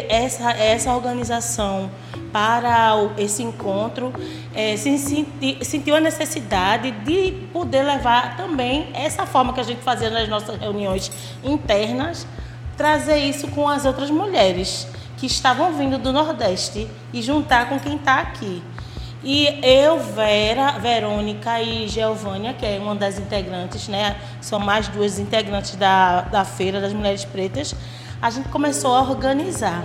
essa, 0.09 0.51
essa 0.51 0.93
organização 0.93 1.91
para 2.31 2.93
esse 3.17 3.43
encontro, 3.43 4.13
é, 4.53 4.75
se 4.77 4.97
senti, 4.97 5.57
sentiu 5.63 5.95
a 5.95 5.99
necessidade 5.99 6.91
de 6.91 7.31
poder 7.51 7.83
levar 7.83 8.37
também 8.37 8.89
essa 8.93 9.25
forma 9.25 9.53
que 9.53 9.59
a 9.59 9.63
gente 9.63 9.81
fazia 9.81 10.09
nas 10.09 10.27
nossas 10.27 10.57
reuniões 10.59 11.11
internas, 11.43 12.25
trazer 12.77 13.17
isso 13.17 13.47
com 13.49 13.67
as 13.67 13.85
outras 13.85 14.09
mulheres 14.09 14.87
que 15.17 15.25
estavam 15.25 15.74
vindo 15.74 15.98
do 15.98 16.12
Nordeste 16.12 16.88
e 17.13 17.22
juntar 17.22 17.69
com 17.69 17.79
quem 17.79 17.95
está 17.95 18.19
aqui. 18.19 18.62
E 19.24 19.60
eu, 19.63 20.00
Vera, 20.00 20.74
Verônica 20.74 21.60
e 21.60 21.88
Geovânia, 21.88 22.53
que 22.53 22.65
é 22.65 22.77
uma 22.77 22.93
das 22.93 23.17
integrantes, 23.17 23.88
né? 23.88 24.17
São 24.39 24.60
mais 24.60 24.88
duas 24.88 25.17
integrantes 25.17 25.75
da, 25.75 26.22
da 26.22 26.45
Feira 26.45 26.79
das 26.79 26.93
Mulheres 26.93 27.25
Pretas, 27.25 27.74
a 28.22 28.29
gente 28.29 28.50
começou 28.50 28.93
a 28.93 29.01
organizar. 29.01 29.84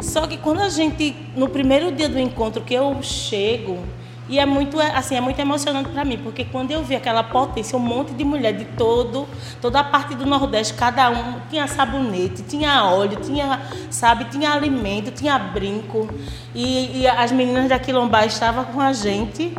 Só 0.00 0.26
que 0.28 0.36
quando 0.36 0.60
a 0.60 0.68
gente, 0.68 1.16
no 1.34 1.48
primeiro 1.48 1.90
dia 1.90 2.08
do 2.08 2.20
encontro 2.20 2.62
que 2.62 2.72
eu 2.72 3.02
chego, 3.02 3.84
e 4.28 4.38
é 4.38 4.44
muito, 4.44 4.78
assim, 4.78 5.16
é 5.16 5.20
muito 5.20 5.40
emocionante 5.40 5.88
para 5.88 6.04
mim, 6.04 6.18
porque 6.22 6.44
quando 6.44 6.70
eu 6.70 6.84
vi 6.84 6.94
aquela 6.94 7.24
potência, 7.24 7.78
um 7.78 7.80
monte 7.80 8.12
de 8.12 8.24
mulher 8.24 8.52
de 8.52 8.66
todo, 8.66 9.26
toda 9.60 9.80
a 9.80 9.84
parte 9.84 10.14
do 10.14 10.26
Nordeste, 10.26 10.74
cada 10.74 11.08
um 11.08 11.40
tinha 11.48 11.66
sabonete, 11.66 12.42
tinha 12.42 12.84
óleo, 12.84 13.16
tinha, 13.22 13.62
sabe, 13.90 14.26
tinha 14.26 14.52
alimento, 14.52 15.10
tinha 15.10 15.38
brinco. 15.38 16.08
E, 16.54 17.00
e 17.00 17.08
as 17.08 17.32
meninas 17.32 17.70
da 17.70 17.78
Quilombá 17.78 18.26
estavam 18.26 18.66
com 18.66 18.80
a 18.82 18.92
gente, 18.92 19.54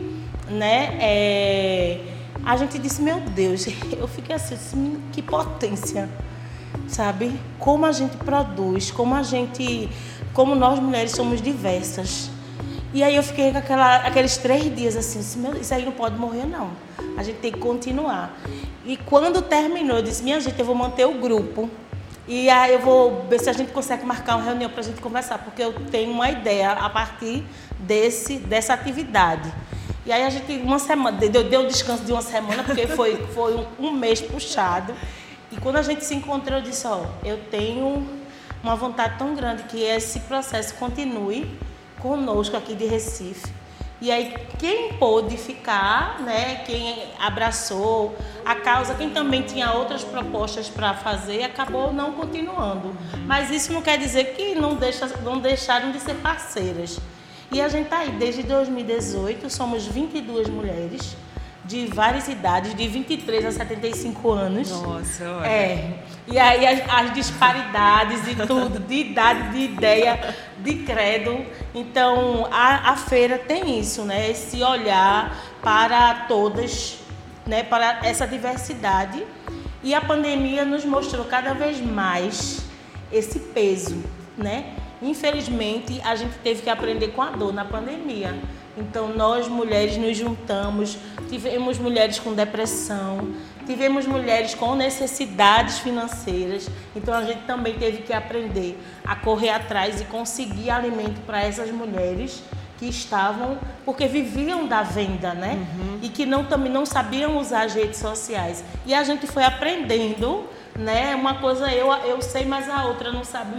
né? 0.48 0.98
É, 1.00 2.02
a 2.46 2.56
gente 2.56 2.78
disse, 2.78 3.02
meu 3.02 3.20
Deus, 3.22 3.66
eu 3.98 4.08
fiquei 4.08 4.36
assim, 4.36 5.02
que 5.12 5.24
potência, 5.24 6.08
sabe? 6.88 7.34
Como 7.58 7.88
a 7.88 7.92
gente 7.92 8.18
produz, 8.18 8.92
como 8.92 9.16
a 9.16 9.24
gente, 9.24 9.90
como 10.32 10.54
nós 10.54 10.80
mulheres 10.80 11.12
somos 11.12 11.42
diversas 11.42 12.30
e 12.94 13.04
aí 13.04 13.16
eu 13.16 13.24
fiquei 13.24 13.52
com 13.52 13.58
aquela, 13.58 13.98
aqueles 13.98 14.38
três 14.38 14.76
dias 14.76 14.96
assim, 14.96 15.20
isso 15.60 15.74
aí 15.74 15.86
não 15.86 15.92
pode 15.92 16.18
morrer 16.18 16.46
não. 16.46 16.72
A 17.16 17.24
gente 17.24 17.38
tem 17.38 17.52
que 17.52 17.60
continuar. 17.60 18.36
E 18.84 18.98
quando 18.98 19.42
terminou, 19.42 19.98
eu 19.98 20.04
disse, 20.04 20.24
minha 20.24 20.40
gente, 20.40 20.60
eu 20.60 20.66
vou 20.66 20.74
manter 20.74 21.06
o 21.06 21.14
grupo. 21.16 21.70
E 22.28 22.50
aí 22.50 22.74
eu 22.74 22.80
vou 22.80 23.26
ver 23.30 23.40
se 23.40 23.50
a 23.50 23.54
gente 23.54 23.72
consegue 23.72 24.06
marcar 24.06 24.36
uma 24.36 24.46
reunião 24.46 24.70
para 24.70 24.80
a 24.80 24.84
gente 24.84 25.02
conversar, 25.02 25.38
porque 25.40 25.62
eu 25.64 25.74
tenho 25.92 26.12
uma 26.12 26.30
ideia 26.30 26.72
a 26.72 26.90
partir 26.90 27.44
desse, 27.80 28.38
dessa 28.38 28.74
atividade. 28.74 29.52
E 30.06 30.12
aí 30.12 30.24
a 30.24 30.30
gente, 30.30 30.52
uma 30.58 30.80
semana, 30.80 31.18
deu, 31.18 31.44
deu 31.44 31.68
descanso 31.68 32.04
de 32.04 32.12
uma 32.12 32.22
semana, 32.22 32.64
porque 32.64 32.88
foi, 32.88 33.18
foi 33.34 33.56
um, 33.56 33.66
um 33.80 33.92
mês 33.92 34.22
puxado. 34.22 34.94
E 35.52 35.58
quando 35.58 35.76
a 35.76 35.84
gente 35.84 36.04
se 36.04 36.16
encontrou, 36.16 36.58
eu 36.58 36.64
disse, 36.64 36.88
ó, 36.88 37.06
eu 37.24 37.38
tenho 37.52 38.08
uma 38.64 38.76
vontade 38.76 39.18
tão 39.20 39.36
grande 39.36 39.64
que 39.64 39.82
esse 39.84 40.22
processo 40.22 40.74
continue 40.76 41.50
conosco 42.00 42.58
aqui 42.58 42.76
de 42.76 42.86
Recife. 42.86 43.60
E 44.02 44.12
aí 44.12 44.34
quem 44.58 44.94
pôde 44.94 45.36
ficar, 45.36 46.22
né, 46.22 46.64
quem 46.66 47.04
abraçou 47.20 48.16
a 48.46 48.56
causa, 48.56 48.96
quem 48.96 49.10
também 49.10 49.42
tinha 49.42 49.74
outras 49.74 50.06
propostas 50.06 50.70
para 50.70 50.94
fazer, 50.94 51.44
acabou 51.44 51.92
não 51.92 52.14
continuando. 52.14 52.96
Mas 53.26 53.52
isso 53.52 53.74
não 53.74 53.82
quer 53.82 53.98
dizer 53.98 54.36
que 54.36 54.56
não, 54.56 54.76
deixa, 54.76 55.06
não 55.22 55.40
deixaram 55.40 55.92
de 55.92 56.00
ser 56.00 56.16
parceiras. 56.16 56.98
E 57.52 57.60
a 57.60 57.68
gente 57.68 57.86
está 57.86 58.00
aí 58.00 58.12
desde 58.12 58.44
2018, 58.44 59.50
somos 59.50 59.86
22 59.86 60.48
mulheres 60.48 61.18
de 61.70 61.86
várias 61.86 62.28
idades, 62.28 62.74
de 62.74 62.88
23 62.88 63.46
a 63.46 63.52
75 63.52 64.32
anos. 64.32 64.72
Nossa, 64.72 65.24
olha. 65.24 65.48
É. 65.48 66.00
E 66.28 66.40
aí 66.40 66.66
as, 66.66 66.82
as 66.90 67.14
disparidades 67.14 68.28
e 68.28 68.36
tudo, 68.36 68.80
de 68.80 68.96
idade, 68.96 69.52
de 69.52 69.66
ideia, 69.66 70.36
de 70.58 70.74
credo. 70.78 71.46
Então, 71.74 72.48
a, 72.52 72.92
a 72.92 72.96
feira 72.96 73.38
tem 73.38 73.80
isso, 73.80 74.02
né? 74.04 74.32
Esse 74.32 74.64
olhar 74.64 75.38
para 75.62 76.26
todas, 76.28 76.98
né? 77.46 77.62
para 77.62 78.00
essa 78.04 78.26
diversidade. 78.26 79.24
E 79.84 79.94
a 79.94 80.02
pandemia 80.02 80.66
nos 80.66 80.84
mostrou 80.84 81.26
cada 81.26 81.54
vez 81.54 81.80
mais 81.80 82.66
esse 83.12 83.40
peso, 83.40 84.04
né? 84.36 84.74
Infelizmente, 85.04 86.02
a 86.04 86.16
gente 86.16 86.36
teve 86.40 86.64
que 86.64 86.70
aprender 86.70 87.10
com 87.10 87.22
a 87.22 87.30
dor 87.30 87.54
na 87.54 87.64
pandemia 87.64 88.36
então, 88.80 89.10
nós 89.10 89.48
mulheres 89.48 89.98
nos 89.98 90.18
juntamos, 90.18 90.98
tivemos 91.30 91.78
mulheres 91.78 92.20
com 92.20 92.34
depressão, 92.34 93.34
tivemos 93.66 94.08
mulheres 94.08 94.56
com 94.56 94.76
necessidades 94.76 95.80
financeiras. 95.80 96.70
Então, 96.96 97.14
a 97.14 97.24
gente 97.24 97.42
também 97.42 97.76
teve 97.76 98.04
que 98.04 98.14
aprender 98.14 98.80
a 99.06 99.16
correr 99.16 99.50
atrás 99.50 100.02
e 100.02 100.06
conseguir 100.06 100.70
alimento 100.70 101.22
para 101.26 101.42
essas 101.42 101.70
mulheres 101.72 102.42
que 102.80 102.86
estavam, 102.86 103.58
porque 103.84 104.08
viviam 104.08 104.66
da 104.66 104.82
venda, 104.82 105.34
né? 105.34 105.68
Uhum. 105.78 106.00
E 106.02 106.08
que 106.08 106.26
não, 106.26 106.46
também 106.46 106.72
não 106.72 106.86
sabiam 106.86 107.38
usar 107.38 107.66
as 107.66 107.74
redes 107.74 108.00
sociais. 108.00 108.64
E 108.86 108.94
a 108.94 109.04
gente 109.04 109.28
foi 109.28 109.44
aprendendo 109.44 110.48
né? 110.80 111.14
Uma 111.14 111.36
coisa 111.36 111.72
eu, 111.72 111.92
eu 111.92 112.22
sei, 112.22 112.46
mas 112.46 112.70
a 112.70 112.86
outra 112.86 113.12
não 113.12 113.24
sabe. 113.24 113.52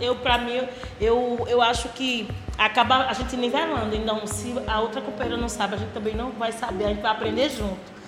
Eu 0.00 0.16
para 0.16 0.38
mim 0.38 0.62
eu, 1.00 1.44
eu 1.46 1.60
acho 1.60 1.90
que 1.90 2.26
acaba 2.56 3.06
a 3.06 3.12
gente 3.12 3.36
nivelando. 3.36 3.94
Então, 3.94 4.26
se 4.26 4.54
a 4.66 4.80
outra 4.80 5.00
companheira 5.00 5.36
não 5.36 5.48
sabe, 5.48 5.74
a 5.74 5.78
gente 5.78 5.92
também 5.92 6.16
não 6.16 6.30
vai 6.32 6.50
saber, 6.50 6.86
a 6.86 6.88
gente 6.88 7.02
vai 7.02 7.12
aprender 7.12 7.50
junto. 7.50 7.98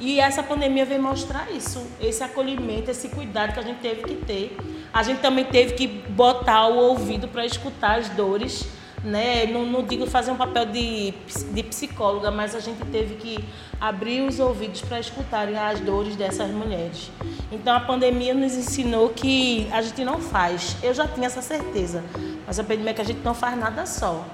E 0.00 0.20
essa 0.20 0.44
pandemia 0.44 0.84
veio 0.84 1.02
mostrar 1.02 1.50
isso, 1.50 1.84
esse 2.00 2.22
acolhimento, 2.22 2.88
esse 2.88 3.08
cuidado 3.08 3.52
que 3.52 3.58
a 3.58 3.64
gente 3.64 3.80
teve 3.80 4.04
que 4.04 4.14
ter. 4.14 4.56
A 4.92 5.02
gente 5.02 5.20
também 5.20 5.44
teve 5.44 5.74
que 5.74 5.88
botar 5.88 6.68
o 6.68 6.76
ouvido 6.76 7.26
para 7.26 7.44
escutar 7.44 7.98
as 7.98 8.08
dores 8.10 8.64
né? 9.04 9.46
Não, 9.46 9.64
não, 9.64 9.82
digo 9.82 10.06
fazer 10.06 10.30
um 10.30 10.36
papel 10.36 10.66
de, 10.66 11.12
de 11.52 11.62
psicóloga, 11.62 12.30
mas 12.30 12.54
a 12.54 12.60
gente 12.60 12.84
teve 12.86 13.14
que 13.16 13.44
abrir 13.80 14.22
os 14.22 14.40
ouvidos 14.40 14.80
para 14.82 14.98
escutarem 14.98 15.56
as 15.56 15.80
dores 15.80 16.16
dessas 16.16 16.50
mulheres. 16.50 17.10
Então 17.50 17.74
a 17.74 17.80
pandemia 17.80 18.34
nos 18.34 18.54
ensinou 18.54 19.10
que 19.10 19.68
a 19.72 19.80
gente 19.82 20.04
não 20.04 20.20
faz. 20.20 20.76
Eu 20.82 20.92
já 20.92 21.06
tinha 21.06 21.26
essa 21.26 21.42
certeza, 21.42 22.04
mas 22.46 22.58
a 22.58 22.64
pandemia 22.64 22.90
é 22.90 22.94
que 22.94 23.00
a 23.00 23.04
gente 23.04 23.20
não 23.24 23.34
faz 23.34 23.56
nada 23.56 23.86
só. 23.86 24.24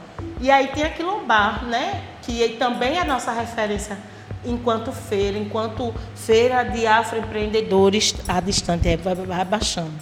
E 0.40 0.50
aí 0.50 0.68
tem 0.68 0.84
a 0.84 0.90
Quilombar, 0.90 1.64
né? 1.66 2.02
Que 2.22 2.48
também 2.58 2.96
é 2.96 3.00
a 3.00 3.04
nossa 3.04 3.32
referência 3.32 3.98
enquanto 4.46 4.92
feira, 4.92 5.38
enquanto 5.38 5.94
feira 6.14 6.62
de 6.62 6.86
afroempreendedores, 6.86 8.14
a 8.26 8.40
distante 8.40 8.88
é, 8.88 8.96
vai, 8.96 9.14
vai 9.14 9.44
baixando. 9.44 9.92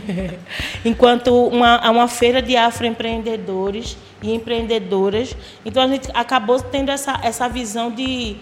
enquanto 0.84 1.46
uma, 1.46 1.90
uma 1.90 2.08
feira 2.08 2.40
de 2.40 2.56
afroempreendedores 2.56 3.96
e 4.22 4.32
empreendedoras. 4.32 5.36
Então 5.64 5.82
a 5.82 5.88
gente 5.88 6.08
acabou 6.14 6.60
tendo 6.60 6.90
essa, 6.90 7.18
essa 7.22 7.48
visão 7.48 7.90
de 7.90 8.36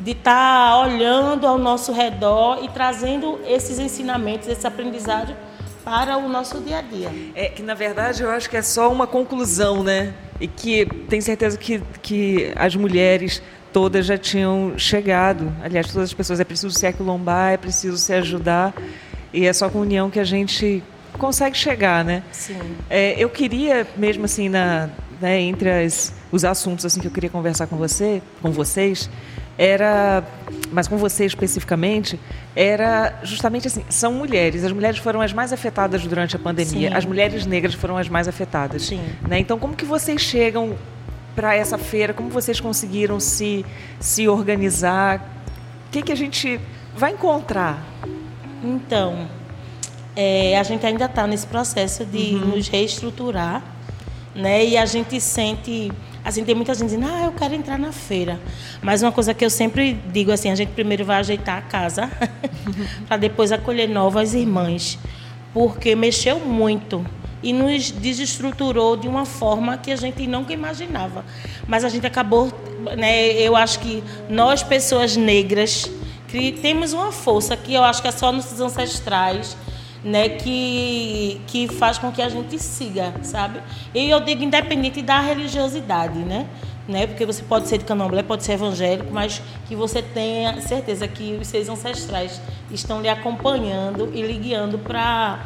de 0.00 0.12
estar 0.12 0.70
tá 0.70 0.80
olhando 0.80 1.46
ao 1.46 1.58
nosso 1.58 1.92
redor 1.92 2.64
e 2.64 2.68
trazendo 2.68 3.38
esses 3.46 3.78
ensinamentos, 3.78 4.48
esse 4.48 4.66
aprendizado 4.66 5.36
para 5.84 6.16
o 6.16 6.28
nosso 6.28 6.60
dia 6.60 6.78
a 6.78 6.82
dia. 6.82 7.10
É 7.34 7.48
que 7.48 7.62
na 7.62 7.74
verdade 7.74 8.22
eu 8.22 8.30
acho 8.30 8.48
que 8.48 8.56
é 8.56 8.62
só 8.62 8.90
uma 8.90 9.06
conclusão, 9.06 9.82
né? 9.82 10.14
E 10.40 10.48
que 10.48 10.86
tenho 11.08 11.22
certeza 11.22 11.58
que, 11.58 11.82
que 12.00 12.52
as 12.56 12.74
mulheres 12.74 13.42
todas 13.72 14.06
já 14.06 14.18
tinham 14.18 14.74
chegado. 14.76 15.52
Aliás, 15.62 15.86
todas 15.88 16.08
as 16.10 16.14
pessoas, 16.14 16.40
é 16.40 16.44
preciso 16.44 16.70
se 16.70 16.86
aquilombar, 16.86 17.52
é 17.52 17.56
preciso 17.56 17.96
se 17.96 18.12
ajudar. 18.12 18.74
E 19.32 19.46
é 19.46 19.52
só 19.52 19.68
com 19.68 19.80
união 19.80 20.10
que 20.10 20.18
a 20.18 20.24
gente 20.24 20.82
consegue 21.18 21.56
chegar, 21.56 22.04
né? 22.04 22.22
Sim. 22.32 22.58
É, 22.88 23.14
eu 23.18 23.28
queria, 23.28 23.86
mesmo 23.96 24.24
assim, 24.24 24.48
na, 24.48 24.88
né, 25.20 25.40
entre 25.40 25.70
as, 25.70 26.12
os 26.32 26.44
assuntos 26.44 26.84
assim 26.84 27.00
que 27.00 27.06
eu 27.06 27.10
queria 27.10 27.30
conversar 27.30 27.66
com 27.66 27.76
você, 27.76 28.22
com 28.40 28.50
vocês, 28.50 29.10
era, 29.58 30.24
mas 30.72 30.88
com 30.88 30.96
você 30.96 31.26
especificamente, 31.26 32.18
era 32.56 33.20
justamente 33.22 33.66
assim, 33.66 33.84
são 33.90 34.14
mulheres. 34.14 34.64
As 34.64 34.72
mulheres 34.72 34.98
foram 34.98 35.20
as 35.20 35.34
mais 35.34 35.52
afetadas 35.52 36.02
durante 36.06 36.34
a 36.34 36.38
pandemia. 36.38 36.88
Sim. 36.88 36.96
As 36.96 37.04
mulheres 37.04 37.44
negras 37.44 37.74
foram 37.74 37.98
as 37.98 38.08
mais 38.08 38.26
afetadas. 38.26 38.86
Sim. 38.86 39.02
Né? 39.28 39.38
Então, 39.38 39.58
como 39.58 39.76
que 39.76 39.84
vocês 39.84 40.22
chegam 40.22 40.76
para 41.34 41.54
essa 41.54 41.78
feira? 41.78 42.12
Como 42.12 42.28
vocês 42.28 42.60
conseguiram 42.60 43.20
se, 43.20 43.64
se 43.98 44.28
organizar? 44.28 45.18
O 45.88 45.90
que, 45.90 46.02
que 46.02 46.12
a 46.12 46.16
gente 46.16 46.60
vai 46.96 47.12
encontrar? 47.12 47.84
Então, 48.62 49.28
é, 50.14 50.58
a 50.58 50.62
gente 50.62 50.84
ainda 50.84 51.06
está 51.06 51.26
nesse 51.26 51.46
processo 51.46 52.04
de 52.04 52.34
uhum. 52.34 52.56
nos 52.56 52.68
reestruturar, 52.68 53.62
né? 54.34 54.64
E 54.64 54.76
a 54.76 54.84
gente 54.84 55.20
sente, 55.20 55.90
assim, 56.24 56.44
tem 56.44 56.54
muita 56.54 56.74
gente 56.74 56.88
dizendo, 56.88 57.06
ah, 57.06 57.24
eu 57.24 57.32
quero 57.32 57.54
entrar 57.54 57.78
na 57.78 57.92
feira. 57.92 58.38
Mas 58.82 59.02
uma 59.02 59.12
coisa 59.12 59.32
que 59.32 59.44
eu 59.44 59.50
sempre 59.50 59.94
digo 60.12 60.30
assim, 60.30 60.50
a 60.50 60.54
gente 60.54 60.72
primeiro 60.72 61.04
vai 61.04 61.18
ajeitar 61.18 61.58
a 61.58 61.62
casa 61.62 62.10
para 63.08 63.16
depois 63.16 63.50
acolher 63.50 63.88
novas 63.88 64.34
irmãs, 64.34 64.98
porque 65.52 65.94
mexeu 65.94 66.38
muito 66.38 67.04
e 67.42 67.52
nos 67.52 67.90
desestruturou 67.90 68.96
de 68.96 69.08
uma 69.08 69.24
forma 69.24 69.78
que 69.78 69.90
a 69.90 69.96
gente 69.96 70.26
nunca 70.26 70.52
imaginava. 70.52 71.24
Mas 71.66 71.84
a 71.84 71.88
gente 71.88 72.06
acabou, 72.06 72.52
né, 72.96 73.32
eu 73.32 73.56
acho 73.56 73.78
que 73.80 74.02
nós, 74.28 74.62
pessoas 74.62 75.16
negras, 75.16 75.90
temos 76.62 76.92
uma 76.92 77.10
força 77.10 77.56
que 77.56 77.74
eu 77.74 77.82
acho 77.82 78.02
que 78.02 78.08
é 78.08 78.12
só 78.12 78.30
nos 78.30 78.60
ancestrais, 78.60 79.56
né, 80.04 80.28
que, 80.30 81.40
que 81.46 81.68
faz 81.68 81.98
com 81.98 82.10
que 82.10 82.22
a 82.22 82.28
gente 82.28 82.58
siga, 82.58 83.12
sabe? 83.22 83.60
E 83.94 84.08
eu 84.08 84.20
digo 84.20 84.42
independente 84.42 85.02
da 85.02 85.20
religiosidade, 85.20 86.18
né? 86.18 86.46
né? 86.90 87.06
Porque 87.06 87.24
você 87.24 87.42
pode 87.42 87.68
ser 87.68 87.78
de 87.78 87.84
candomblé, 87.84 88.22
pode 88.22 88.42
ser 88.42 88.52
evangélico, 88.52 89.12
mas 89.12 89.40
que 89.66 89.76
você 89.76 90.02
tenha 90.02 90.60
certeza 90.60 91.06
que 91.06 91.38
os 91.40 91.46
seus 91.46 91.68
ancestrais 91.68 92.40
estão 92.70 93.00
lhe 93.00 93.08
acompanhando 93.08 94.10
e 94.12 94.22
lhe 94.22 94.34
guiando 94.34 94.78
para 94.78 95.38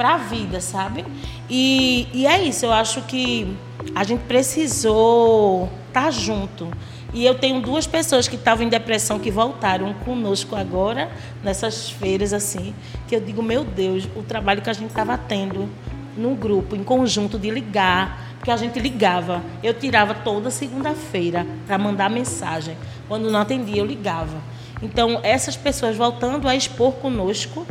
para 0.00 0.14
a 0.14 0.16
vida, 0.16 0.62
sabe? 0.62 1.04
E, 1.50 2.08
e 2.14 2.26
é 2.26 2.42
isso, 2.42 2.64
eu 2.64 2.72
acho 2.72 3.02
que 3.02 3.54
a 3.94 4.02
gente 4.02 4.20
precisou 4.20 5.68
estar 5.88 6.04
tá 6.04 6.10
junto. 6.10 6.68
E 7.12 7.26
eu 7.26 7.34
tenho 7.34 7.60
duas 7.60 7.86
pessoas 7.86 8.26
que 8.26 8.36
estavam 8.36 8.64
em 8.64 8.70
depressão 8.70 9.18
que 9.18 9.30
voltaram 9.30 9.92
conosco 9.92 10.56
agora, 10.56 11.10
nessas 11.44 11.90
feiras 11.90 12.32
assim, 12.32 12.74
que 13.06 13.14
eu 13.14 13.20
digo, 13.20 13.42
meu 13.42 13.62
Deus, 13.62 14.08
o 14.16 14.22
trabalho 14.22 14.62
que 14.62 14.70
a 14.70 14.72
gente 14.72 14.88
estava 14.88 15.18
tendo 15.18 15.68
no 16.16 16.34
grupo, 16.34 16.74
em 16.74 16.82
conjunto, 16.82 17.38
de 17.38 17.50
ligar, 17.50 18.32
porque 18.38 18.50
a 18.50 18.56
gente 18.56 18.80
ligava. 18.80 19.42
Eu 19.62 19.74
tirava 19.74 20.14
toda 20.14 20.50
segunda-feira 20.50 21.46
para 21.66 21.76
mandar 21.76 22.08
mensagem. 22.08 22.74
Quando 23.06 23.30
não 23.30 23.38
atendia, 23.38 23.82
eu 23.82 23.86
ligava. 23.86 24.38
Então, 24.80 25.20
essas 25.22 25.58
pessoas 25.58 25.94
voltando 25.94 26.48
a 26.48 26.56
expor 26.56 26.92
conosco 26.92 27.66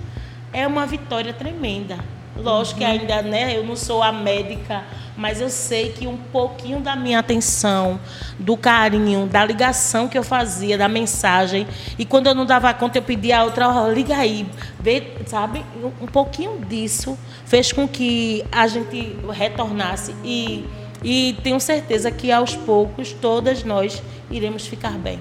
é 0.53 0.67
uma 0.67 0.85
vitória 0.85 1.33
tremenda. 1.33 1.97
Lógico 2.35 2.79
uhum. 2.79 2.85
que 2.85 2.91
ainda, 2.91 3.21
né, 3.21 3.57
eu 3.57 3.63
não 3.63 3.75
sou 3.75 4.01
a 4.01 4.11
médica, 4.11 4.83
mas 5.19 5.41
eu 5.41 5.49
sei 5.49 5.91
que 5.91 6.07
um 6.07 6.15
pouquinho 6.15 6.79
da 6.79 6.95
minha 6.95 7.19
atenção, 7.19 7.99
do 8.39 8.55
carinho, 8.55 9.27
da 9.27 9.43
ligação 9.43 10.07
que 10.07 10.17
eu 10.17 10.23
fazia, 10.23 10.77
da 10.77 10.87
mensagem, 10.87 11.67
e 11.97 12.05
quando 12.05 12.27
eu 12.27 12.35
não 12.35 12.45
dava 12.45 12.73
conta, 12.73 12.97
eu 12.97 13.01
pedia 13.01 13.39
a 13.39 13.43
outra, 13.43 13.67
oh, 13.67 13.91
liga 13.91 14.15
aí, 14.15 14.47
vê, 14.79 15.11
sabe? 15.25 15.65
Um 16.01 16.05
pouquinho 16.05 16.59
disso 16.69 17.17
fez 17.45 17.73
com 17.73 17.85
que 17.85 18.45
a 18.49 18.65
gente 18.67 19.17
retornasse 19.29 20.15
e, 20.23 20.65
e 21.03 21.37
tenho 21.43 21.59
certeza 21.59 22.09
que 22.09 22.31
aos 22.31 22.55
poucos 22.55 23.11
todas 23.11 23.63
nós 23.65 24.01
iremos 24.31 24.65
ficar 24.65 24.91
bem. 24.91 25.19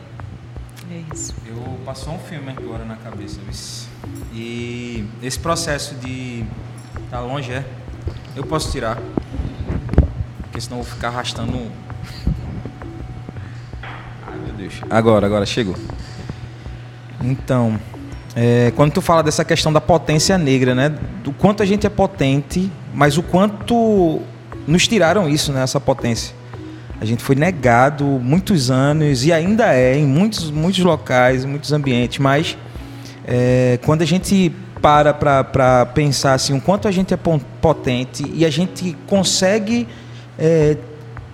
É 0.90 1.02
isso. 1.12 1.34
Eu 1.44 1.60
passou 1.84 2.14
um 2.14 2.18
filme 2.18 2.50
agora 2.56 2.84
na 2.84 2.96
cabeça, 2.96 3.40
e 4.32 5.04
esse 5.20 5.38
processo 5.38 5.96
de 5.96 6.44
Tá 7.10 7.20
longe, 7.20 7.50
é? 7.50 7.64
Eu 8.36 8.44
posso 8.44 8.70
tirar. 8.70 8.98
Porque 10.42 10.60
senão 10.60 10.78
eu 10.78 10.82
vou 10.82 10.92
ficar 10.92 11.08
arrastando. 11.08 11.56
Ai, 14.26 14.38
meu 14.44 14.54
Deus. 14.54 14.74
Agora, 14.90 15.24
agora, 15.24 15.46
chegou. 15.46 15.74
Então, 17.22 17.80
é, 18.36 18.72
quando 18.76 18.92
tu 18.92 19.00
fala 19.00 19.22
dessa 19.22 19.42
questão 19.42 19.72
da 19.72 19.80
potência 19.80 20.36
negra, 20.36 20.74
né? 20.74 20.90
Do 21.24 21.32
quanto 21.32 21.62
a 21.62 21.66
gente 21.66 21.86
é 21.86 21.90
potente, 21.90 22.70
mas 22.92 23.16
o 23.16 23.22
quanto 23.22 24.20
nos 24.66 24.86
tiraram 24.86 25.26
isso, 25.28 25.50
né? 25.50 25.62
Essa 25.62 25.80
potência. 25.80 26.34
A 27.00 27.06
gente 27.06 27.22
foi 27.22 27.36
negado 27.36 28.04
muitos 28.04 28.70
anos 28.70 29.24
e 29.24 29.32
ainda 29.32 29.72
é 29.72 29.96
em 29.96 30.04
muitos, 30.06 30.50
muitos 30.50 30.84
locais, 30.84 31.44
muitos 31.44 31.72
ambientes, 31.72 32.18
mas 32.18 32.58
é, 33.24 33.78
quando 33.84 34.02
a 34.02 34.04
gente 34.04 34.52
para 34.80 35.12
para 35.12 35.86
pensar 35.86 36.34
assim, 36.34 36.56
o 36.56 36.60
quanto 36.60 36.88
a 36.88 36.90
gente 36.90 37.12
é 37.12 37.16
potente 37.60 38.24
e 38.34 38.44
a 38.44 38.50
gente 38.50 38.96
consegue 39.06 39.86
é, 40.38 40.76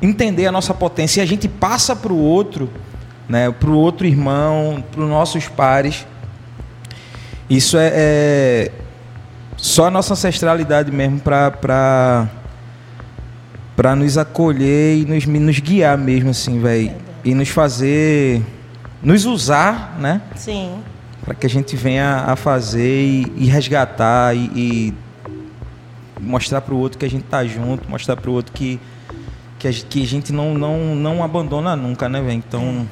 entender 0.00 0.46
a 0.46 0.52
nossa 0.52 0.72
potência 0.72 1.20
e 1.20 1.22
a 1.22 1.26
gente 1.26 1.48
passa 1.48 1.94
para 1.94 2.12
o 2.12 2.18
outro, 2.18 2.70
né, 3.28 3.50
para 3.50 3.70
o 3.70 3.76
outro 3.76 4.06
irmão, 4.06 4.82
para 4.90 5.00
os 5.00 5.08
nossos 5.08 5.48
pares. 5.48 6.06
Isso 7.48 7.76
é, 7.76 7.92
é, 7.94 8.72
só 9.56 9.86
a 9.86 9.90
nossa 9.90 10.14
ancestralidade 10.14 10.90
mesmo 10.90 11.20
para 11.20 12.28
para 13.76 13.96
nos 13.96 14.16
acolher 14.16 14.98
e 14.98 15.04
nos, 15.04 15.26
nos 15.26 15.58
guiar 15.58 15.98
mesmo 15.98 16.30
assim, 16.30 16.60
velho, 16.60 16.92
e 17.24 17.34
nos 17.34 17.48
fazer 17.48 18.40
nos 19.02 19.26
usar, 19.26 19.96
né? 19.98 20.22
Sim 20.36 20.80
para 21.24 21.34
que 21.34 21.46
a 21.46 21.50
gente 21.50 21.74
venha 21.74 22.24
a 22.26 22.36
fazer 22.36 23.02
e, 23.02 23.32
e 23.36 23.46
resgatar 23.46 24.36
e, 24.36 24.50
e 24.54 24.94
mostrar 26.20 26.60
para 26.60 26.74
o 26.74 26.78
outro 26.78 26.98
que 26.98 27.04
a 27.04 27.10
gente 27.10 27.24
tá 27.24 27.44
junto, 27.44 27.88
mostrar 27.88 28.16
para 28.16 28.30
o 28.30 28.34
outro 28.34 28.52
que, 28.52 28.78
que 29.58 29.66
a, 29.66 29.72
que, 29.72 30.02
a, 30.02 30.06
gente 30.06 30.32
não, 30.32 30.54
não, 30.54 30.94
não 30.94 31.24
abandona 31.24 31.74
nunca, 31.74 32.08
né, 32.08 32.20
velho? 32.20 32.32
Então, 32.46 32.86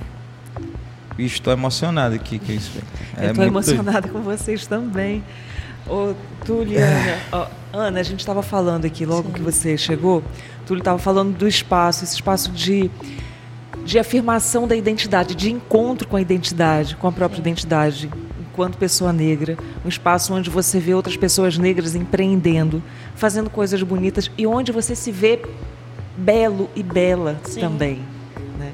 estou 1.19 1.53
emocionado 1.53 2.15
aqui 2.15 2.39
com 2.39 2.53
isso, 2.53 2.73
velho. 2.73 2.87
É 3.19 3.31
estou 3.31 3.45
emocionada 3.45 4.09
com 4.09 4.23
vocês 4.23 4.67
também. 4.67 5.23
Ô, 5.87 6.15
Túlio, 6.45 6.79
é. 6.79 7.19
Ana, 7.31 7.49
Ana, 7.73 8.01
a 8.01 8.03
gente 8.03 8.21
estava 8.21 8.43
falando 8.43 8.87
aqui, 8.87 9.05
logo 9.05 9.29
Sim. 9.29 9.35
que 9.35 9.43
você 9.43 9.77
chegou, 9.77 10.23
Túlio 10.67 10.81
estava 10.81 10.99
falando 10.99 11.37
do 11.37 11.47
espaço, 11.47 12.05
esse 12.05 12.15
espaço 12.15 12.51
de 12.51 12.91
de 13.85 13.99
afirmação 13.99 14.67
da 14.67 14.77
identidade, 14.77 15.35
de 15.35 15.51
encontro 15.51 16.07
com 16.07 16.17
a 16.17 16.21
identidade, 16.21 16.97
com 16.97 17.07
a 17.09 17.13
própria 17.13 17.41
identidade, 17.41 18.11
enquanto 18.41 18.77
pessoa 18.77 19.13
negra. 19.13 19.57
Um 19.85 19.89
espaço 19.89 20.33
onde 20.35 20.51
você 20.51 20.79
vê 20.79 20.95
outras 20.95 21.17
pessoas 21.17 21.59
negras 21.59 21.95
empreendendo, 21.95 22.83
fazendo 23.15 23.51
coisas 23.51 23.83
bonitas 23.83 24.31
e 24.37 24.47
onde 24.47 24.71
você 24.73 24.95
se 24.95 25.11
vê 25.11 25.41
belo 26.17 26.69
e 26.77 26.83
bela 26.83 27.41
Sim. 27.45 27.61
também. 27.61 28.01
Né? 28.59 28.73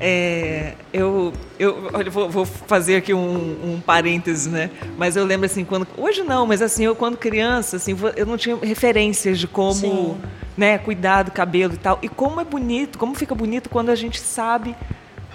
É, 0.00 0.74
eu, 0.92 1.32
eu 1.58 1.90
olha, 1.92 2.10
vou, 2.10 2.28
vou, 2.28 2.44
fazer 2.44 2.96
aqui 2.96 3.14
um, 3.14 3.74
um 3.74 3.80
parêntese, 3.84 4.48
né? 4.48 4.70
Mas 4.96 5.14
eu 5.14 5.24
lembro 5.24 5.46
assim, 5.46 5.64
quando 5.64 5.86
hoje 5.96 6.22
não, 6.22 6.46
mas 6.46 6.60
assim 6.60 6.84
eu 6.84 6.96
quando 6.96 7.16
criança, 7.16 7.76
assim, 7.76 7.94
eu 8.16 8.26
não 8.26 8.36
tinha 8.36 8.56
referências 8.56 9.38
de 9.38 9.46
como 9.46 9.74
Sim 9.74 10.16
né, 10.56 10.78
cuidar 10.78 11.22
do 11.22 11.30
cabelo 11.30 11.74
e 11.74 11.76
tal. 11.76 11.98
E 12.02 12.08
como 12.08 12.40
é 12.40 12.44
bonito, 12.44 12.98
como 12.98 13.14
fica 13.14 13.34
bonito 13.34 13.68
quando 13.70 13.90
a 13.90 13.94
gente 13.94 14.20
sabe 14.20 14.74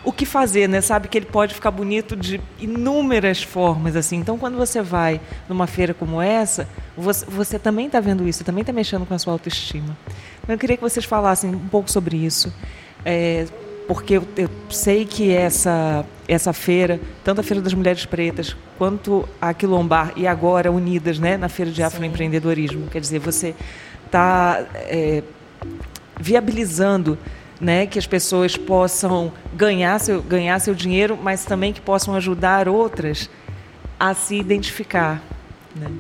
o 0.04 0.12
que 0.12 0.26
fazer, 0.26 0.70
né? 0.70 0.80
Sabe 0.80 1.08
que 1.08 1.18
ele 1.18 1.26
pode 1.26 1.54
ficar 1.54 1.70
bonito 1.70 2.16
de 2.16 2.40
inúmeras 2.60 3.44
formas, 3.44 3.96
assim. 3.96 4.16
Então, 4.16 4.38
quando 4.38 4.56
você 4.56 4.82
vai 4.82 5.20
numa 5.50 5.68
feira 5.68 5.94
como 5.94 6.22
essa, 6.22 6.68
você, 6.96 7.26
você 7.26 7.60
também 7.60 7.88
está 7.88 8.00
vendo 8.00 8.28
isso, 8.28 8.44
também 8.44 8.62
está 8.62 8.72
mexendo 8.72 9.06
com 9.06 9.14
a 9.14 9.20
sua 9.20 9.34
autoestima. 9.34 9.98
Eu 10.48 10.58
queria 10.58 10.78
que 10.78 10.84
vocês 10.84 11.06
falassem 11.06 11.54
um 11.54 11.68
pouco 11.68 11.92
sobre 11.92 12.16
isso, 12.16 12.54
é, 13.04 13.48
porque 13.86 14.14
eu, 14.14 14.28
eu, 14.38 14.50
sei 14.70 15.04
que 15.04 15.34
essa 15.34 16.06
essa 16.26 16.52
feira, 16.52 17.00
tanto 17.24 17.40
a 17.40 17.44
feira 17.44 17.62
das 17.62 17.74
mulheres 17.74 18.06
pretas 18.06 18.56
quanto 18.78 19.28
a 19.42 19.54
Quilombar 19.54 20.12
e 20.16 20.28
agora 20.28 20.70
unidas, 20.70 21.20
né, 21.20 21.38
na 21.38 21.48
feira 21.48 21.72
de 21.72 21.82
afroempreendedorismo, 21.82 22.88
quer 22.88 23.00
dizer, 23.00 23.20
você 23.20 23.56
está 24.08 24.66
é, 24.74 25.22
viabilizando 26.20 27.18
né, 27.60 27.86
que 27.86 27.98
as 27.98 28.08
pessoas 28.08 28.56
possam 28.56 29.32
ganhar 29.56 30.00
seu, 30.00 30.22
ganhar 30.22 30.60
seu 30.60 30.74
dinheiro, 30.74 31.18
mas 31.22 31.46
também 31.46 31.74
que 31.74 31.82
possam 31.82 32.16
ajudar 32.16 32.68
outras 32.68 33.30
a 34.00 34.14
se 34.14 34.36
identificar. 34.36 35.22
Né? 35.76 35.92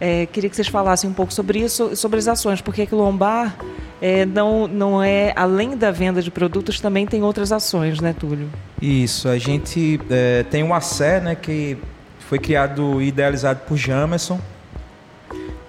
É, 0.00 0.26
queria 0.26 0.50
que 0.50 0.56
vocês 0.56 0.68
falassem 0.68 1.08
um 1.08 1.12
pouco 1.12 1.32
sobre 1.32 1.60
isso, 1.60 1.94
sobre 1.96 2.18
as 2.18 2.28
ações, 2.28 2.60
porque 2.60 2.88
a 2.90 2.94
Lombar 2.94 3.56
é, 4.00 4.26
não, 4.26 4.66
não 4.66 5.02
é, 5.02 5.32
além 5.36 5.76
da 5.76 5.90
venda 5.90 6.20
de 6.20 6.30
produtos, 6.30 6.80
também 6.80 7.06
tem 7.06 7.22
outras 7.22 7.52
ações, 7.52 8.00
né, 8.00 8.12
Túlio? 8.18 8.50
Isso, 8.80 9.28
a 9.28 9.38
gente 9.38 10.00
é, 10.10 10.42
tem 10.42 10.64
um 10.64 10.74
ACE, 10.74 11.20
né, 11.22 11.36
que 11.36 11.78
foi 12.18 12.38
criado 12.38 13.00
e 13.00 13.08
idealizado 13.08 13.60
por 13.66 13.76
Jamerson, 13.76 14.40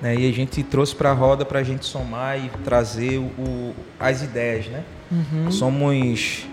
né? 0.04 0.16
E 0.18 0.30
a 0.30 0.34
gente 0.34 0.62
trouxe 0.62 0.94
para 0.94 1.12
a 1.12 1.14
roda 1.14 1.46
para 1.46 1.60
a 1.60 1.64
gente 1.64 1.86
somar 1.86 2.38
e 2.38 2.50
trazer 2.66 3.20
o, 3.20 3.74
as 3.98 4.22
ideias. 4.22 4.68
Né? 4.68 4.84
Uhum. 5.10 5.50
Somos 5.50 6.46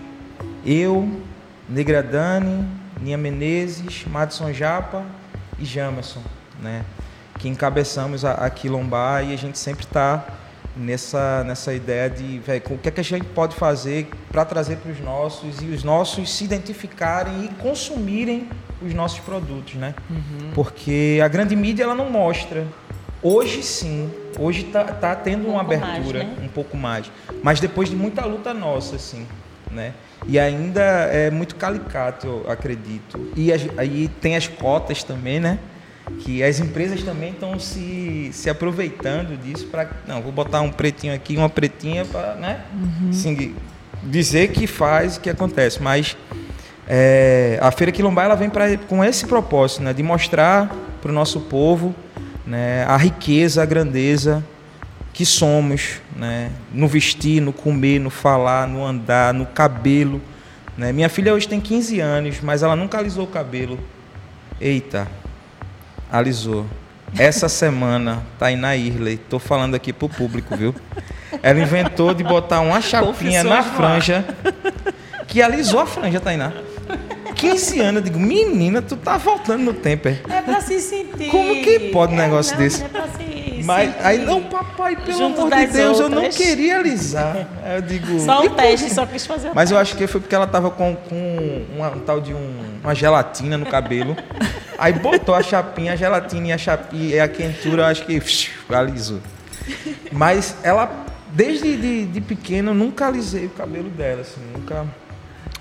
eu, 0.65 1.21
Negradani, 1.69 2.65
Nia 3.03 3.19
Menezes, 3.19 4.05
Madison 4.07 4.53
Japa 4.53 5.05
e 5.59 5.65
Jamerson, 5.65 6.21
né? 6.63 6.85
que 7.41 7.49
encabeçamos 7.49 8.25
a, 8.25 8.35
a 8.35 8.49
Quilombar 8.49 9.29
e 9.29 9.35
a 9.35 9.37
gente 9.37 9.59
sempre 9.59 9.85
está 9.85 10.25
nessa, 10.77 11.43
nessa 11.43 11.75
ideia 11.75 12.09
de 12.09 12.39
véio, 12.39 12.63
o 12.71 12.79
que, 12.79 12.89
é 12.89 12.93
que 12.93 13.01
a 13.01 13.05
gente 13.05 13.25
pode 13.25 13.57
fazer 13.57 14.09
para 14.31 14.45
trazer 14.45 14.77
para 14.77 14.93
os 14.93 15.01
nossos 15.01 15.61
e 15.61 15.65
os 15.65 15.83
nossos 15.83 16.33
se 16.33 16.45
identificarem 16.45 17.47
e 17.47 17.49
consumirem 17.61 18.49
os 18.81 18.95
nossos 18.95 19.19
produtos, 19.19 19.75
né? 19.75 19.95
Uhum. 20.09 20.51
Porque 20.55 21.19
a 21.23 21.27
grande 21.27 21.57
mídia 21.57 21.83
ela 21.83 21.95
não 21.95 22.09
mostra 22.09 22.65
Hoje 23.23 23.63
sim, 23.63 24.11
hoje 24.39 24.65
tá, 24.65 24.85
tá 24.85 25.15
tendo 25.15 25.47
um 25.47 25.53
uma 25.53 25.61
abertura 25.61 26.25
mais, 26.25 26.39
né? 26.39 26.45
um 26.45 26.49
pouco 26.49 26.77
mais, 26.77 27.11
mas 27.43 27.61
depois 27.61 27.91
de 27.91 27.97
muita 27.97 28.25
luta 28.25 28.55
nossa, 28.55 28.97
assim, 28.97 29.27
né? 29.71 29.93
E 30.27 30.39
ainda 30.39 30.81
é 30.83 31.31
muito 31.31 31.55
calicato, 31.57 32.27
eu 32.27 32.51
acredito. 32.51 33.31
E 33.37 33.53
aí 33.53 34.09
tem 34.21 34.37
as 34.37 34.49
cotas 34.49 35.03
também, 35.03 35.39
né? 35.39 35.59
Que 36.21 36.43
as 36.43 36.61
empresas 36.61 37.03
também 37.03 37.33
estão 37.33 37.59
se, 37.59 38.31
se 38.33 38.49
aproveitando 38.49 39.39
disso 39.39 39.67
para 39.67 39.89
não, 40.07 40.23
vou 40.23 40.33
botar 40.33 40.63
um 40.63 40.71
pretinho 40.71 41.15
aqui, 41.15 41.37
uma 41.37 41.49
pretinha 41.49 42.07
para, 42.07 42.35
né? 42.37 42.65
Uhum. 42.73 43.11
Assim, 43.11 43.55
dizer 44.03 44.49
que 44.49 44.67
faz, 44.67 45.19
que 45.19 45.29
acontece, 45.29 45.83
mas 45.83 46.17
é, 46.89 47.59
a 47.61 47.71
feira 47.71 47.93
quilombar 47.93 48.25
ela 48.25 48.35
vem 48.35 48.49
pra, 48.49 48.77
com 48.79 49.05
esse 49.05 49.27
propósito, 49.27 49.83
né? 49.83 49.93
De 49.93 50.03
mostrar 50.03 50.75
para 51.03 51.11
o 51.11 51.15
nosso 51.15 51.41
povo 51.41 51.95
né, 52.51 52.85
a 52.89 52.97
riqueza, 52.97 53.63
a 53.63 53.65
grandeza 53.65 54.45
que 55.13 55.25
somos, 55.25 56.01
né, 56.17 56.51
no 56.73 56.89
vestir, 56.89 57.41
no 57.41 57.53
comer, 57.53 58.01
no 58.01 58.11
falar, 58.11 58.67
no 58.67 58.85
andar, 58.85 59.33
no 59.33 59.47
cabelo. 59.47 60.21
Né. 60.77 60.93
Minha 60.93 61.09
filha 61.09 61.33
hoje 61.33 61.47
tem 61.47 61.61
15 61.61 62.01
anos, 62.01 62.41
mas 62.43 62.65
ela 62.65 62.75
nunca 62.75 62.99
alisou 62.99 63.25
o 63.25 63.29
cabelo. 63.29 63.79
Eita, 64.61 65.07
alisou. 66.11 66.67
Essa 67.17 67.47
semana, 67.49 68.21
Tainá 68.37 68.75
Irley, 68.75 69.17
tô 69.17 69.39
falando 69.39 69.77
aqui 69.77 69.93
pro 69.93 70.09
público, 70.09 70.57
viu? 70.57 70.75
Ela 71.45 71.61
inventou 71.61 72.13
de 72.13 72.25
botar 72.25 72.61
uma 72.61 72.81
chapinha 72.81 73.45
na 73.45 73.63
franja, 73.63 74.25
que 75.29 75.41
alisou 75.41 75.79
a 75.79 75.87
franja, 75.87 76.19
Tainá. 76.19 76.53
15 77.41 77.81
anos, 77.81 77.97
eu 77.97 78.05
digo, 78.05 78.19
menina, 78.21 78.83
tu 78.83 78.97
tá 78.97 79.17
voltando 79.17 79.63
no 79.65 79.73
tempo. 79.73 80.09
É, 80.09 80.19
é 80.31 80.43
pra 80.43 80.61
se 80.61 80.81
sentir. 80.81 81.31
Como 81.31 81.55
que 81.63 81.91
pode 81.91 82.13
um 82.15 82.19
é, 82.19 82.23
negócio 82.23 82.53
não, 82.55 82.63
desse? 82.63 82.83
É 82.85 82.89
pra 82.89 83.03
se 83.09 83.63
Mas 83.65 83.91
sentir. 83.93 84.07
aí, 84.07 84.19
não, 84.25 84.43
papai, 84.43 84.97
pelo 84.97 85.19
Junto 85.19 85.41
amor 85.43 85.57
de 85.57 85.67
Deus, 85.69 86.01
eu 86.01 86.09
não 86.09 86.19
outras. 86.19 86.37
queria 86.37 86.79
alisar. 86.79 87.49
Aí 87.65 87.77
eu 87.77 87.83
digo. 87.83 88.21
Só 88.21 88.43
"E 88.45 88.47
o 88.47 88.51
por 88.51 88.57
teste, 88.57 88.89
quê?" 88.89 88.95
só 88.95 89.07
quis 89.07 89.27
fazer 89.27 89.51
o 89.51 89.55
Mas 89.55 89.71
eu 89.71 89.79
acho 89.79 89.97
que 89.97 90.07
foi 90.07 90.21
porque 90.21 90.35
ela 90.35 90.47
tava 90.47 90.71
com, 90.71 90.95
com 90.95 91.65
uma- 91.75 91.91
um 91.91 92.01
tal 92.01 92.21
de 92.21 92.33
um- 92.35 92.79
uma 92.85 92.95
gelatina 92.95 93.57
no 93.59 93.67
cabelo. 93.67 94.17
Aí 94.79 94.93
botou 94.93 95.35
a 95.35 95.43
chapinha, 95.43 95.93
a 95.93 95.97
gelatina 95.97 96.49
e 96.49 96.53
a, 96.53 96.59
chapi, 96.59 96.97
e 96.97 97.21
a 97.21 97.29
quentura, 97.29 97.83
eu 97.83 97.87
acho 97.87 98.05
que 98.07 98.21
alisou. 98.71 99.21
Mas 100.13 100.57
ela, 100.63 101.07
desde 101.33 101.77
de, 101.77 102.07
de 102.07 102.21
pequena, 102.21 102.71
eu 102.71 102.75
nunca 102.75 103.07
alisei 103.07 103.47
o 103.47 103.51
cabelo 103.51 103.89
dela, 103.91 104.23
assim, 104.23 104.41
nunca 104.57 104.85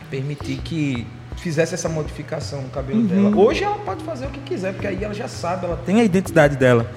permiti 0.09 0.55
que 0.55 1.05
fizesse 1.39 1.73
essa 1.73 1.89
modificação 1.89 2.61
no 2.61 2.69
cabelo 2.69 3.03
dela. 3.03 3.35
Hoje 3.35 3.63
ela 3.63 3.77
pode 3.77 4.03
fazer 4.03 4.25
o 4.25 4.29
que 4.29 4.39
quiser, 4.41 4.73
porque 4.73 4.87
aí 4.87 5.03
ela 5.03 5.13
já 5.13 5.27
sabe, 5.27 5.65
ela 5.65 5.77
tem 5.85 5.99
a 5.99 6.03
identidade 6.03 6.55
dela. 6.57 6.89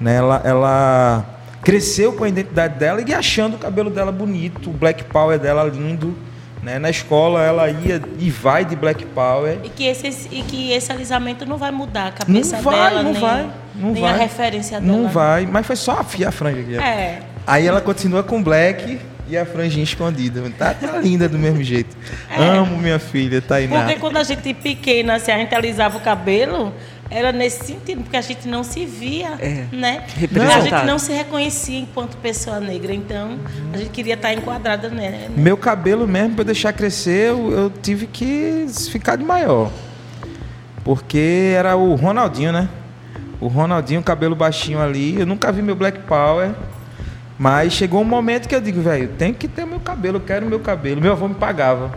Né? 0.00 0.16
Ela, 0.16 0.42
ela 0.44 1.24
cresceu 1.62 2.12
com 2.12 2.24
a 2.24 2.28
identidade 2.28 2.78
dela 2.78 3.02
e 3.06 3.14
achando 3.14 3.54
o 3.54 3.58
cabelo 3.58 3.90
dela 3.90 4.10
bonito, 4.10 4.70
o 4.70 4.72
black 4.72 5.04
power 5.04 5.38
dela 5.38 5.64
lindo. 5.64 6.16
Né? 6.62 6.78
Na 6.78 6.88
escola 6.88 7.42
ela 7.42 7.68
ia 7.68 8.00
e 8.18 8.30
vai 8.30 8.64
de 8.64 8.74
black 8.74 9.04
power. 9.06 9.58
E 9.62 9.68
que, 9.68 9.84
esse, 9.84 10.28
e 10.30 10.42
que 10.42 10.72
esse 10.72 10.90
alisamento 10.90 11.44
não 11.44 11.58
vai 11.58 11.70
mudar 11.70 12.06
a 12.08 12.12
cabeça 12.12 12.56
Não 12.56 12.62
vai, 12.62 12.74
dela, 12.74 13.02
não 13.02 13.12
nem, 13.12 13.20
vai, 13.20 13.50
não 13.74 13.92
nem 13.92 14.02
vai. 14.02 14.12
a 14.12 14.16
referência 14.16 14.80
dela. 14.80 14.92
Não 14.92 15.08
vai, 15.08 15.46
mas 15.46 15.66
foi 15.66 15.76
só 15.76 16.00
afiar 16.00 16.30
a 16.30 16.32
franja 16.32 16.60
aqui. 16.60 16.76
É. 16.76 17.20
Aí 17.46 17.66
ela 17.66 17.82
continua 17.82 18.22
com 18.22 18.42
black 18.42 18.98
e 19.28 19.36
a 19.36 19.44
franjinha 19.46 19.84
escondida. 19.84 20.42
Tá, 20.58 20.74
tá 20.74 20.98
linda 20.98 21.28
do 21.28 21.38
mesmo 21.38 21.62
jeito. 21.62 21.96
Amo 22.36 22.76
minha 22.78 22.98
filha, 22.98 23.40
Tainá. 23.40 23.84
Porque 23.84 23.98
quando 23.98 24.16
a 24.18 24.22
gente 24.22 24.52
pequena, 24.54 25.14
assim, 25.14 25.32
a 25.32 25.38
gente 25.38 25.54
alisava 25.54 25.96
o 25.96 26.00
cabelo, 26.00 26.72
era 27.10 27.32
nesse 27.32 27.64
sentido, 27.64 28.02
porque 28.02 28.16
a 28.16 28.20
gente 28.20 28.46
não 28.48 28.62
se 28.62 28.84
via, 28.84 29.30
É. 29.40 29.64
né? 29.72 30.04
Representado. 30.16 30.58
A 30.58 30.60
gente 30.60 30.86
não 30.86 30.98
se 30.98 31.12
reconhecia 31.12 31.78
enquanto 31.78 32.16
pessoa 32.18 32.60
negra, 32.60 32.92
então 32.92 33.38
a 33.72 33.76
gente 33.78 33.90
queria 33.90 34.14
estar 34.14 34.32
enquadrada 34.32 34.88
né? 34.88 35.28
Meu 35.36 35.56
cabelo 35.56 36.06
mesmo, 36.06 36.34
para 36.34 36.44
deixar 36.44 36.72
crescer, 36.72 37.30
eu, 37.30 37.50
eu 37.52 37.70
tive 37.70 38.06
que 38.06 38.66
ficar 38.90 39.16
de 39.16 39.24
maior. 39.24 39.70
Porque 40.84 41.52
era 41.56 41.76
o 41.76 41.94
Ronaldinho, 41.94 42.52
né? 42.52 42.68
O 43.40 43.48
Ronaldinho, 43.48 44.02
cabelo 44.02 44.34
baixinho 44.36 44.80
ali. 44.80 45.18
Eu 45.18 45.26
nunca 45.26 45.50
vi 45.50 45.62
meu 45.62 45.74
Black 45.74 46.00
Power. 46.00 46.50
Mas 47.38 47.72
chegou 47.72 48.00
um 48.00 48.04
momento 48.04 48.48
que 48.48 48.54
eu 48.54 48.60
digo, 48.60 48.80
velho, 48.80 49.08
tem 49.18 49.32
que 49.34 49.48
ter 49.48 49.66
meu 49.66 49.80
cabelo, 49.80 50.16
eu 50.16 50.20
quero 50.20 50.46
meu 50.46 50.60
cabelo. 50.60 51.00
Meu 51.00 51.12
avô 51.12 51.26
me 51.28 51.34
pagava. 51.34 51.92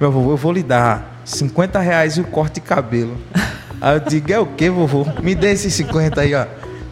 Meu 0.00 0.08
avô, 0.08 0.30
eu 0.30 0.36
vou 0.36 0.52
lhe 0.52 0.62
dar 0.62 1.20
50 1.24 1.78
reais 1.78 2.16
e 2.16 2.20
o 2.20 2.24
corte 2.24 2.54
de 2.54 2.62
cabelo. 2.62 3.16
Aí 3.80 3.96
eu 3.96 4.00
digo, 4.00 4.32
é 4.32 4.38
o 4.38 4.46
que, 4.46 4.70
vovô? 4.70 5.06
Me 5.22 5.34
dê 5.34 5.50
esses 5.50 5.74
50 5.74 6.20
aí, 6.20 6.34
ó. 6.34 6.46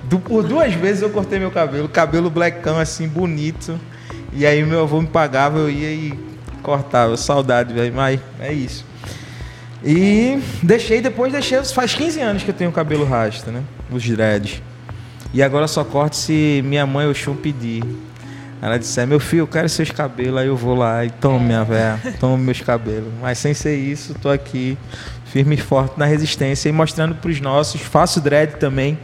Du- 0.04 0.18
por 0.18 0.42
duas 0.42 0.74
vezes 0.74 1.02
eu 1.02 1.10
cortei 1.10 1.38
meu 1.38 1.50
cabelo, 1.52 1.88
cabelo 1.88 2.28
blackão 2.28 2.78
assim, 2.78 3.06
bonito. 3.06 3.78
E 4.32 4.44
aí 4.44 4.64
meu 4.64 4.82
avô 4.82 5.00
me 5.00 5.06
pagava, 5.06 5.58
eu 5.58 5.70
ia 5.70 5.88
e 5.92 6.18
cortava. 6.64 7.16
Saudade, 7.16 7.72
velho, 7.72 7.94
mas 7.94 8.18
é 8.40 8.52
isso. 8.52 8.84
E 9.84 10.38
deixei, 10.62 11.00
depois 11.00 11.32
deixei, 11.32 11.62
faz 11.64 11.94
15 11.94 12.20
anos 12.20 12.42
que 12.42 12.50
eu 12.50 12.54
tenho 12.54 12.72
cabelo 12.72 13.04
rasta, 13.04 13.50
né? 13.52 13.62
Os 13.90 14.06
dreads. 14.06 14.60
E 15.32 15.42
agora 15.42 15.66
só 15.68 15.84
corto 15.84 16.16
se 16.16 16.62
minha 16.64 16.86
mãe 16.86 17.06
ou 17.06 17.14
Chum 17.14 17.34
pedir. 17.36 17.84
Ela 18.62 18.78
disse, 18.78 19.04
meu 19.06 19.18
filho, 19.20 19.40
eu 19.42 19.46
quero 19.46 19.68
seus 19.68 19.90
cabelos, 19.90 20.38
aí 20.40 20.46
eu 20.48 20.56
vou 20.56 20.74
lá 20.74 21.04
e 21.04 21.10
tomo 21.10 21.40
minha 21.40 21.64
véia, 21.64 21.98
tomo 22.20 22.36
meus 22.36 22.60
cabelos. 22.60 23.08
Mas 23.22 23.38
sem 23.38 23.54
ser 23.54 23.76
isso, 23.76 24.14
tô 24.20 24.28
aqui 24.28 24.76
firme 25.24 25.54
e 25.54 25.58
forte 25.58 25.98
na 25.98 26.04
resistência 26.04 26.68
e 26.68 26.72
mostrando 26.72 27.14
pros 27.14 27.40
nossos, 27.40 27.80
faço 27.80 28.20
dread 28.20 28.56
também. 28.56 28.98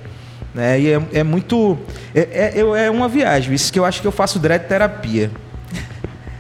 Né? 0.55 0.81
E 0.81 0.91
é, 0.93 1.03
é 1.15 1.23
muito. 1.23 1.79
É, 2.15 2.21
é, 2.21 2.53
eu- 2.57 2.75
é 2.77 2.91
uma 2.91 3.09
viagem, 3.09 3.55
isso 3.55 3.73
que 3.73 3.79
eu 3.79 3.85
acho 3.85 4.01
que 4.03 4.07
eu 4.07 4.13
faço 4.13 4.39
dread 4.39 4.67
terapia. 4.67 5.31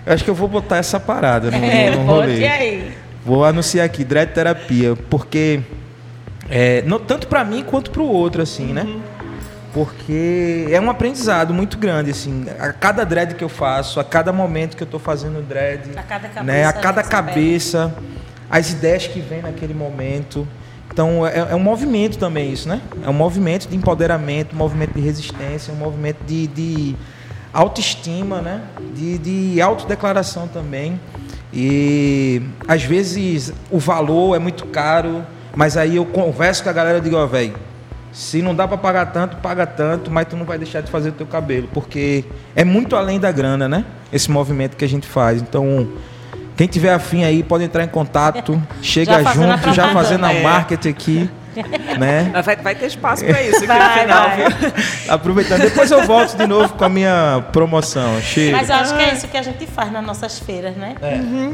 Eu 0.04 0.12
acho 0.12 0.22
que 0.22 0.30
eu 0.30 0.34
vou 0.34 0.46
botar 0.48 0.76
essa 0.76 1.00
parada 1.00 1.50
no, 1.50 1.56
É, 1.56 1.90
no 1.90 2.02
rolê. 2.04 2.46
aí. 2.46 2.92
Vou 3.24 3.44
anunciar 3.44 3.84
aqui, 3.86 4.04
dread 4.04 4.32
terapia, 4.32 4.94
porque 5.10 5.60
é, 6.50 6.82
não, 6.86 6.98
tanto 6.98 7.26
para 7.26 7.44
mim 7.44 7.64
quanto 7.66 7.90
para 7.90 8.02
o 8.02 8.06
outro, 8.08 8.40
assim, 8.42 8.72
né? 8.72 8.86
Porque 9.76 10.68
é 10.70 10.80
um 10.80 10.88
aprendizado 10.88 11.52
muito 11.52 11.76
grande, 11.76 12.10
assim. 12.10 12.46
A 12.58 12.72
cada 12.72 13.04
dread 13.04 13.34
que 13.34 13.44
eu 13.44 13.48
faço, 13.50 14.00
a 14.00 14.04
cada 14.04 14.32
momento 14.32 14.74
que 14.74 14.82
eu 14.82 14.86
tô 14.86 14.98
fazendo 14.98 15.46
dread, 15.46 15.90
A 15.94 16.02
cada 16.02 16.28
cabeça, 16.28 16.42
né? 16.42 16.64
A 16.64 16.72
cada 16.72 17.04
sabe. 17.04 17.28
cabeça, 17.28 17.94
as 18.48 18.70
ideias 18.70 19.06
que 19.06 19.20
vêm 19.20 19.42
naquele 19.42 19.74
momento. 19.74 20.48
Então 20.90 21.26
é, 21.26 21.48
é 21.50 21.54
um 21.54 21.58
movimento 21.60 22.16
também 22.16 22.50
isso, 22.50 22.66
né? 22.66 22.80
É 23.04 23.10
um 23.10 23.12
movimento 23.12 23.68
de 23.68 23.76
empoderamento, 23.76 24.54
um 24.54 24.58
movimento 24.58 24.94
de 24.94 25.00
resistência, 25.02 25.74
um 25.74 25.76
movimento 25.76 26.24
de, 26.26 26.46
de 26.46 26.96
autoestima, 27.52 28.40
né? 28.40 28.62
De, 28.94 29.18
de 29.18 29.60
autodeclaração 29.60 30.48
também. 30.48 30.98
E 31.52 32.40
às 32.66 32.82
vezes 32.82 33.52
o 33.70 33.78
valor 33.78 34.36
é 34.36 34.38
muito 34.38 34.64
caro, 34.68 35.22
mas 35.54 35.76
aí 35.76 35.96
eu 35.96 36.06
converso 36.06 36.64
com 36.64 36.70
a 36.70 36.72
galera 36.72 36.96
e 36.96 37.00
digo, 37.02 37.16
ó, 37.16 37.26
velho, 37.26 37.54
se 38.16 38.40
não 38.40 38.54
dá 38.54 38.66
para 38.66 38.78
pagar 38.78 39.12
tanto, 39.12 39.36
paga 39.36 39.66
tanto, 39.66 40.10
mas 40.10 40.26
tu 40.26 40.38
não 40.38 40.46
vai 40.46 40.56
deixar 40.56 40.80
de 40.80 40.90
fazer 40.90 41.10
o 41.10 41.12
teu 41.12 41.26
cabelo, 41.26 41.68
porque 41.74 42.24
é 42.54 42.64
muito 42.64 42.96
além 42.96 43.20
da 43.20 43.30
grana, 43.30 43.68
né? 43.68 43.84
Esse 44.10 44.30
movimento 44.30 44.74
que 44.74 44.86
a 44.86 44.88
gente 44.88 45.06
faz. 45.06 45.42
Então, 45.42 45.86
quem 46.56 46.66
tiver 46.66 46.94
afim 46.94 47.24
aí 47.24 47.42
pode 47.42 47.64
entrar 47.64 47.84
em 47.84 47.88
contato, 47.88 48.58
chega 48.80 49.22
Já 49.22 49.34
junto, 49.34 49.74
já 49.74 49.92
fazendo 49.92 50.24
a 50.24 50.32
É. 50.32 50.42
marketing 50.42 50.88
aqui, 50.88 51.30
né? 51.98 52.30
Mas 52.32 52.44
Vai, 52.46 52.56
vai 52.56 52.74
ter 52.74 52.86
espaço 52.86 53.24
para 53.24 53.42
isso 53.42 53.56
aqui 53.56 53.66
Vai, 53.66 53.78
no 53.94 54.00
final, 54.00 54.28
vai. 54.28 54.36
viu? 54.36 54.72
Aproveitando, 55.08 55.60
depois 55.62 55.90
eu 55.90 56.04
volto 56.06 56.36
de 56.36 56.46
novo 56.46 56.72
com 56.74 56.84
a 56.84 56.88
minha 56.88 57.44
promoção. 57.52 58.20
Chega. 58.20 58.56
Mas 58.56 58.68
eu 58.70 58.76
acho 58.76 58.96
que 58.96 59.02
é 59.02 59.12
isso 59.14 59.28
que 59.28 59.36
a 59.36 59.42
gente 59.42 59.66
faz 59.66 59.90
nas 59.92 60.04
nossas 60.04 60.38
feiras, 60.38 60.76
né? 60.76 60.94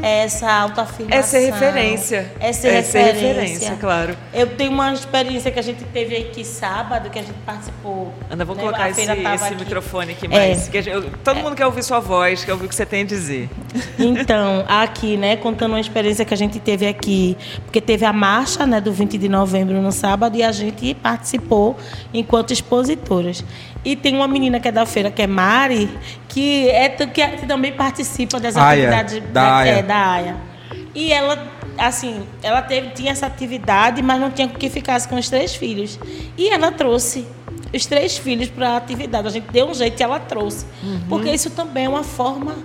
É 0.01 0.23
essa 0.23 0.51
autoafirmação. 0.51 1.19
É 1.19 1.21
ser 1.21 1.51
referência. 1.51 2.31
É 2.39 2.53
ser 2.53 2.67
É 2.69 2.81
ser 2.81 2.97
referência. 3.03 3.27
referência, 3.33 3.77
claro. 3.79 4.15
Eu 4.33 4.47
tenho 4.47 4.71
uma 4.71 4.91
experiência 4.93 5.51
que 5.51 5.59
a 5.59 5.63
gente 5.63 5.83
teve 5.85 6.15
aqui 6.15 6.43
sábado, 6.43 7.09
que 7.09 7.19
a 7.19 7.21
gente 7.21 7.37
participou. 7.45 8.13
Ana, 8.29 8.43
vou 8.45 8.55
né? 8.55 8.61
colocar 8.63 8.83
A 8.85 8.89
esse, 8.89 9.01
esse 9.01 9.11
aqui. 9.11 9.55
microfone 9.55 10.11
aqui 10.13 10.27
É. 10.31 10.53
gente- 10.55 10.89
eu- 10.89 11.09
todo 11.23 11.37
mundo 11.39 11.55
quer 11.55 11.65
ouvir 11.65 11.83
sua 11.83 11.99
voz, 11.99 12.43
quer 12.43 12.51
ouvir 12.53 12.65
o 12.65 12.69
que 12.69 12.75
você 12.75 12.85
tem 12.85 13.01
a 13.03 13.05
dizer. 13.05 13.49
Então, 13.97 14.65
aqui, 14.67 15.17
né, 15.17 15.35
contando 15.35 15.71
uma 15.71 15.79
experiência 15.79 16.25
que 16.25 16.33
a 16.33 16.37
gente 16.37 16.59
teve 16.59 16.85
aqui, 16.87 17.37
porque 17.65 17.79
teve 17.81 18.05
a 18.05 18.13
marcha, 18.13 18.65
né, 18.65 18.81
do 18.81 18.91
20 18.91 19.17
de 19.17 19.29
novembro 19.29 19.81
no 19.81 19.91
sábado 19.93 20.35
e 20.35 20.43
a 20.43 20.51
gente 20.51 20.93
participou 20.95 21.77
enquanto 22.13 22.51
expositoras. 22.51 23.43
E 23.85 23.95
tem 23.95 24.15
uma 24.15 24.27
menina 24.27 24.59
que 24.59 24.67
é 24.67 24.71
da 24.71 24.85
feira, 24.85 25.11
que 25.11 25.21
é 25.21 25.27
Mari, 25.27 25.89
que, 26.27 26.69
é, 26.69 26.89
que, 26.89 27.21
é- 27.21 27.29
que 27.31 27.45
também 27.45 27.71
participa 27.73 28.39
das 28.39 28.55
Aya, 28.57 28.89
atividades 28.99 29.31
da 29.33 29.55
Aya. 29.57 29.71
É, 29.71 29.81
da 29.83 29.95
AIA. 30.11 30.35
E 30.95 31.11
ela, 31.11 31.37
assim, 31.77 32.23
ela 32.41 32.61
teve, 32.61 32.89
tinha 32.89 33.11
essa 33.11 33.25
atividade, 33.25 34.01
mas 34.01 34.19
não 34.19 34.29
tinha 34.31 34.47
com 34.47 34.55
que 34.57 34.69
ficasse 34.69 35.07
com 35.07 35.15
os 35.15 35.29
três 35.29 35.55
filhos. 35.55 35.99
E 36.37 36.49
ela 36.49 36.71
trouxe 36.71 37.25
os 37.73 37.85
três 37.85 38.17
filhos 38.17 38.47
para 38.49 38.69
a 38.69 38.77
atividade. 38.77 39.27
A 39.27 39.31
gente 39.31 39.47
deu 39.51 39.67
um 39.67 39.73
jeito 39.73 39.99
e 39.99 40.03
ela 40.03 40.19
trouxe. 40.19 40.65
Porque 41.09 41.29
isso 41.31 41.49
também 41.49 41.85
é 41.85 41.89
uma 41.89 42.03
forma 42.03 42.55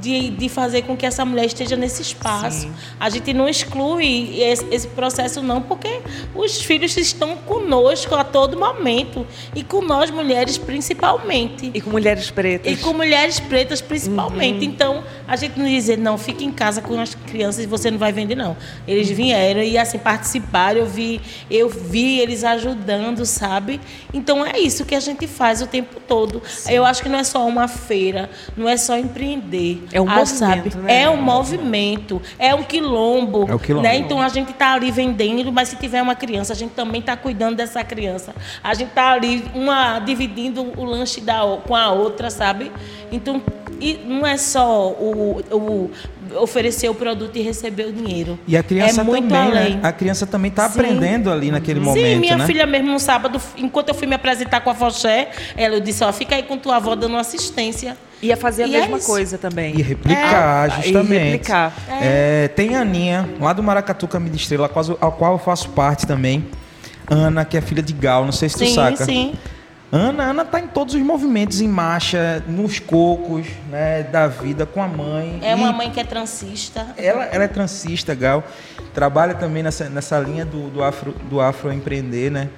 de, 0.00 0.30
de 0.30 0.48
fazer 0.48 0.82
com 0.82 0.96
que 0.96 1.04
essa 1.04 1.24
mulher 1.24 1.44
esteja 1.44 1.76
nesse 1.76 2.02
espaço. 2.02 2.62
Sim. 2.62 2.72
A 2.98 3.10
gente 3.10 3.32
não 3.32 3.48
exclui 3.48 4.40
esse, 4.40 4.64
esse 4.70 4.88
processo, 4.88 5.42
não, 5.42 5.60
porque 5.60 6.00
os 6.34 6.62
filhos 6.62 6.96
estão 6.96 7.36
conosco 7.36 8.14
a 8.14 8.24
todo 8.24 8.58
momento. 8.58 9.26
E 9.54 9.62
com 9.62 9.82
nós, 9.82 10.10
mulheres, 10.10 10.56
principalmente. 10.56 11.70
E 11.74 11.80
com 11.80 11.90
mulheres 11.90 12.30
pretas. 12.30 12.72
E 12.72 12.76
com 12.76 12.92
mulheres 12.92 13.38
pretas, 13.38 13.80
principalmente. 13.80 14.64
Então, 14.64 15.04
a 15.26 15.36
gente 15.36 15.58
não 15.58 15.66
dizer, 15.66 15.98
não, 15.98 16.16
fique 16.16 16.44
em 16.44 16.52
casa 16.52 16.80
com 16.80 16.98
as 16.98 17.14
crianças 17.14 17.64
e 17.64 17.66
você 17.66 17.90
não 17.90 17.98
vai 17.98 18.12
vender, 18.12 18.34
não. 18.34 18.56
Eles 18.86 19.10
vieram 19.10 19.62
e, 19.62 19.76
assim, 19.76 19.98
participaram. 19.98 20.80
Eu 20.80 20.86
vi, 20.86 21.20
eu 21.50 21.68
vi 21.68 22.20
eles 22.20 22.44
ajudando, 22.44 23.24
sabe? 23.26 23.80
Então, 24.12 24.44
é 24.44 24.58
isso 24.58 24.84
que 24.84 24.94
a 24.94 25.00
gente 25.00 25.26
faz 25.26 25.60
o 25.60 25.66
tempo 25.66 26.00
todo. 26.00 26.42
Eu 26.68 26.84
acho 26.84 27.02
que 27.02 27.08
não 27.08 27.18
é 27.18 27.24
só 27.24 27.46
uma 27.46 27.68
feira, 27.68 28.30
não 28.56 28.68
é 28.68 28.76
só 28.76 28.96
empreender. 28.96 29.82
É 29.92 30.00
um 30.00 30.08
Ah, 30.08 30.16
movimento, 30.16 30.36
sabe? 30.38 30.76
né? 30.76 31.02
É 31.02 31.10
um 31.10 31.16
movimento, 31.20 32.22
é 32.38 32.54
um 32.54 32.62
quilombo. 32.62 33.46
É 33.48 33.54
o 33.54 33.58
quilombo. 33.58 33.82
Né? 33.86 33.96
Então 33.96 34.20
a 34.20 34.28
gente 34.28 34.50
está 34.52 34.72
ali 34.74 34.90
vendendo, 34.90 35.52
mas 35.52 35.68
se 35.68 35.76
tiver 35.76 36.00
uma 36.02 36.14
criança, 36.14 36.52
a 36.52 36.56
gente 36.56 36.72
também 36.72 37.00
está 37.00 37.16
cuidando 37.16 37.56
dessa 37.56 37.82
criança. 37.82 38.34
A 38.62 38.72
gente 38.74 38.88
está 38.88 39.10
ali, 39.12 39.44
uma 39.54 39.98
dividindo 39.98 40.72
o 40.76 40.84
lanche 40.84 41.20
da, 41.20 41.40
com 41.66 41.74
a 41.74 41.90
outra, 41.90 42.30
sabe? 42.30 42.70
Então, 43.10 43.42
e 43.80 43.98
não 44.06 44.26
é 44.26 44.36
só 44.36 44.88
o, 44.90 45.40
o 45.50 45.90
oferecer 46.38 46.88
o 46.88 46.94
produto 46.94 47.36
e 47.36 47.42
receber 47.42 47.86
o 47.86 47.92
dinheiro. 47.92 48.38
E 48.46 48.56
a 48.56 48.62
criança 48.62 49.00
é 49.00 49.04
muito 49.04 49.28
também, 49.28 49.50
além. 49.58 49.74
né? 49.76 49.80
A 49.82 49.90
criança 49.92 50.26
também 50.26 50.50
está 50.50 50.68
Sim. 50.68 50.78
aprendendo 50.80 51.30
ali 51.30 51.50
naquele 51.50 51.80
momento, 51.80 52.04
Sim, 52.06 52.20
minha 52.20 52.36
né? 52.36 52.46
filha 52.46 52.66
mesmo 52.66 52.92
no 52.92 53.00
sábado, 53.00 53.40
enquanto 53.56 53.88
eu 53.88 53.94
fui 53.94 54.06
me 54.06 54.14
apresentar 54.14 54.60
com 54.60 54.70
a 54.70 54.74
Foché, 54.74 55.30
ela 55.56 55.74
eu 55.74 55.80
disse, 55.80 56.04
ó, 56.04 56.12
fica 56.12 56.36
aí 56.36 56.42
com 56.44 56.56
tua 56.56 56.76
avó 56.76 56.94
dando 56.94 57.16
assistência. 57.16 57.96
Ia 58.22 58.36
fazer 58.36 58.64
a 58.64 58.66
E 58.66 58.76
é 58.76 58.80
mesma 58.80 58.98
isso. 58.98 59.06
coisa 59.06 59.38
também. 59.38 59.74
E 59.76 59.82
replicar, 59.82 60.68
É. 60.68 60.82
justamente. 60.82 61.12
E 61.12 61.30
replicar. 61.30 61.72
É, 62.02 62.48
tem 62.48 62.76
a 62.76 62.80
Aninha, 62.82 63.28
lá 63.40 63.52
do 63.52 63.62
Maracatu 63.62 64.06
Caminho 64.06 64.32
de 64.34 64.42
Estrela, 64.42 64.66
a 64.66 64.68
qual- 64.68 64.98
ao 65.00 65.12
qual 65.12 65.32
eu 65.32 65.38
faço 65.38 65.70
parte 65.70 66.06
também. 66.06 66.46
Ana, 67.08 67.44
que 67.44 67.56
é 67.56 67.60
filha 67.60 67.82
de 67.82 67.92
Gal, 67.92 68.24
não 68.24 68.32
sei 68.32 68.48
se 68.48 68.56
tu 68.56 68.64
Sim, 68.66 68.74
saca. 68.74 69.04
sim. 69.04 69.34
Ana, 69.90 70.22
Ana 70.30 70.44
tá 70.44 70.60
em 70.60 70.68
todos 70.68 70.94
os 70.94 71.00
movimentos 71.02 71.60
em 71.60 71.66
marcha, 71.66 72.44
nos 72.46 72.78
cocos, 72.78 73.44
né, 73.68 74.04
da 74.04 74.28
vida 74.28 74.64
com 74.64 74.80
a 74.80 74.86
mãe. 74.86 75.40
É 75.42 75.52
uma 75.56 75.70
E 75.70 75.74
mãe 75.74 75.90
que 75.90 75.98
é 75.98 76.04
transista. 76.04 76.86
Ela, 76.96 77.24
ela 77.24 77.42
é 77.44 77.48
transista, 77.48 78.14
Gal. 78.14 78.44
Trabalha 78.94 79.34
também 79.34 79.62
nessa, 79.64 79.88
nessa 79.88 80.18
linha 80.20 80.44
do, 80.44 80.70
do, 80.70 80.84
afro, 80.84 81.12
do 81.28 81.40
afroempreender, 81.40 82.30
né? 82.30 82.48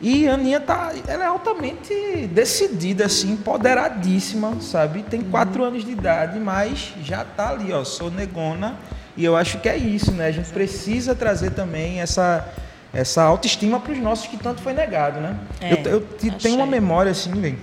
E 0.00 0.28
a 0.28 0.34
Aninha 0.34 0.60
tá, 0.60 0.92
ela 1.08 1.24
é 1.24 1.26
altamente 1.26 1.94
decidida, 2.30 3.06
assim, 3.06 3.32
empoderadíssima, 3.32 4.60
sabe? 4.60 5.02
Tem 5.02 5.22
quatro 5.22 5.64
anos 5.64 5.84
de 5.84 5.90
idade, 5.90 6.38
mas 6.38 6.92
já 7.02 7.24
tá 7.24 7.50
ali, 7.50 7.72
ó, 7.72 7.82
sou 7.82 8.10
negona. 8.10 8.76
E 9.16 9.24
eu 9.24 9.34
acho 9.34 9.58
que 9.58 9.68
é 9.68 9.76
isso, 9.76 10.12
né? 10.12 10.26
A 10.26 10.32
gente 10.32 10.50
precisa 10.50 11.14
trazer 11.14 11.52
também 11.52 12.00
essa, 12.00 12.46
essa 12.92 13.22
autoestima 13.22 13.80
para 13.80 13.92
os 13.92 13.98
nossos 13.98 14.26
que 14.26 14.36
tanto 14.36 14.60
foi 14.60 14.74
negado, 14.74 15.18
né? 15.18 15.38
É, 15.62 15.72
eu 15.72 15.92
eu 15.92 16.06
achei. 16.18 16.30
tenho 16.32 16.56
uma 16.56 16.66
memória, 16.66 17.12
assim, 17.12 17.32
velho, 17.32 17.58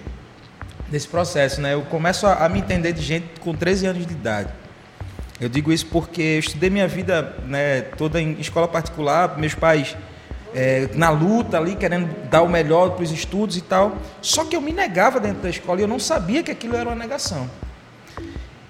desse 0.90 1.08
processo, 1.08 1.62
né? 1.62 1.76
Eu 1.76 1.84
começo 1.84 2.26
a, 2.26 2.46
a 2.46 2.50
me 2.50 2.58
entender 2.58 2.94
de 2.94 3.04
gente 3.04 3.28
com 3.42 3.54
13 3.54 3.86
anos 3.86 4.08
de 4.08 4.14
idade. 4.14 4.50
Eu 5.40 5.50
digo 5.50 5.72
isso 5.72 5.86
porque 5.86 6.22
eu 6.22 6.40
estudei 6.40 6.72
minha 6.72 6.88
vida 6.88 7.36
né, 7.46 7.82
toda 7.82 8.20
em 8.20 8.40
escola 8.40 8.68
particular, 8.68 9.38
meus 9.38 9.54
pais 9.54 9.96
é, 10.54 10.90
na 10.94 11.10
luta 11.10 11.58
ali, 11.58 11.76
querendo 11.76 12.10
dar 12.30 12.42
o 12.42 12.50
melhor 12.50 12.92
para 12.92 13.04
os 13.04 13.12
estudos 13.12 13.58
e 13.58 13.62
tal. 13.62 13.98
Só 14.22 14.46
que 14.46 14.56
eu 14.56 14.62
me 14.62 14.72
negava 14.72 15.20
dentro 15.20 15.42
da 15.42 15.50
escola 15.50 15.80
e 15.80 15.84
eu 15.84 15.88
não 15.88 16.00
sabia 16.00 16.44
que 16.44 16.52
aquilo 16.52 16.76
era 16.76 16.88
uma 16.88 16.96
negação. 16.96 17.50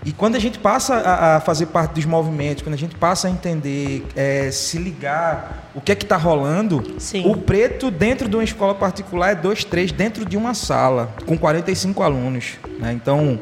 E 0.06 0.12
quando 0.12 0.36
a 0.36 0.40
gente 0.40 0.60
passa 0.60 0.96
a, 0.96 1.38
a 1.38 1.40
fazer 1.40 1.68
parte 1.68 1.94
dos 1.94 2.06
movimentos, 2.06 2.62
quando 2.62 2.74
a 2.74 2.78
gente 2.78 2.96
passa 2.96 3.28
a 3.28 3.32
entender, 3.32 4.06
é, 4.16 4.52
se 4.52 4.78
ligar, 4.78 5.70
o 5.74 5.80
que 5.80 5.94
é 5.94 5.96
que 5.96 6.04
está 6.04 6.18
rolando, 6.18 6.84
Sim. 7.00 7.24
o 7.26 7.38
preto 7.38 7.90
dentro 7.90 8.28
de 8.28 8.36
uma 8.36 8.44
escola 8.44 8.76
particular 8.76 9.32
é 9.32 9.36
dois, 9.36 9.64
três 9.64 9.92
dentro 9.92 10.26
de 10.26 10.36
uma 10.36 10.54
sala, 10.54 11.14
com 11.26 11.38
45 11.38 12.04
alunos. 12.04 12.56
né? 12.80 12.92
Então, 12.92 13.40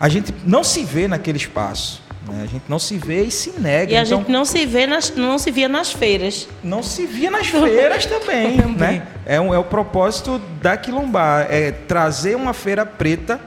a 0.00 0.08
gente 0.08 0.34
não 0.44 0.64
se 0.64 0.82
vê 0.82 1.06
naquele 1.06 1.38
espaço. 1.38 2.01
Né? 2.28 2.42
A 2.42 2.46
gente 2.46 2.64
não 2.68 2.78
se 2.78 2.96
vê 2.98 3.22
e 3.22 3.30
se 3.30 3.58
nega. 3.60 3.92
E 3.92 3.96
a 3.96 4.02
então, 4.02 4.18
gente 4.18 4.30
não 4.30 4.44
se 4.44 4.64
vê 4.66 4.86
nas, 4.86 5.14
não 5.14 5.38
se 5.38 5.50
via 5.50 5.68
nas 5.68 5.92
feiras. 5.92 6.48
não 6.62 6.82
se 6.82 7.06
via 7.06 7.30
nas 7.30 7.48
feiras 7.48 8.06
também, 8.06 8.56
né? 8.76 9.02
É, 9.26 9.40
um, 9.40 9.52
é 9.52 9.58
o 9.58 9.64
propósito 9.64 10.40
da 10.60 10.76
Quilombar, 10.76 11.46
é 11.50 11.72
trazer 11.72 12.36
uma 12.36 12.52
feira 12.52 12.84
preta 12.86 13.40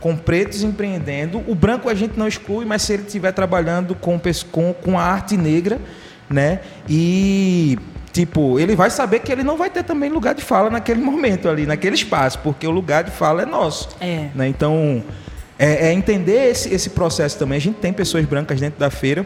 com 0.00 0.16
pretos 0.16 0.62
empreendendo. 0.62 1.42
O 1.46 1.54
branco 1.54 1.88
a 1.88 1.94
gente 1.94 2.18
não 2.18 2.26
exclui, 2.26 2.64
mas 2.64 2.82
se 2.82 2.92
ele 2.92 3.02
estiver 3.02 3.32
trabalhando 3.32 3.94
com, 3.94 4.20
com, 4.50 4.74
com 4.74 4.98
a 4.98 5.02
arte 5.02 5.36
negra, 5.36 5.80
né? 6.28 6.60
E 6.88 7.78
tipo, 8.12 8.58
ele 8.58 8.76
vai 8.76 8.90
saber 8.90 9.20
que 9.20 9.32
ele 9.32 9.42
não 9.42 9.56
vai 9.56 9.70
ter 9.70 9.82
também 9.82 10.10
lugar 10.10 10.34
de 10.34 10.42
fala 10.42 10.68
naquele 10.68 11.00
momento 11.00 11.48
ali, 11.48 11.64
naquele 11.64 11.94
espaço, 11.94 12.38
porque 12.40 12.66
o 12.66 12.70
lugar 12.70 13.04
de 13.04 13.10
fala 13.10 13.42
é 13.42 13.46
nosso. 13.46 13.88
É. 14.00 14.28
né? 14.34 14.48
Então, 14.48 15.02
é, 15.64 15.88
é 15.88 15.92
entender 15.92 16.50
esse, 16.50 16.72
esse 16.74 16.90
processo 16.90 17.38
também. 17.38 17.56
A 17.56 17.60
gente 17.60 17.76
tem 17.76 17.92
pessoas 17.92 18.24
brancas 18.24 18.60
dentro 18.60 18.78
da 18.80 18.90
feira, 18.90 19.24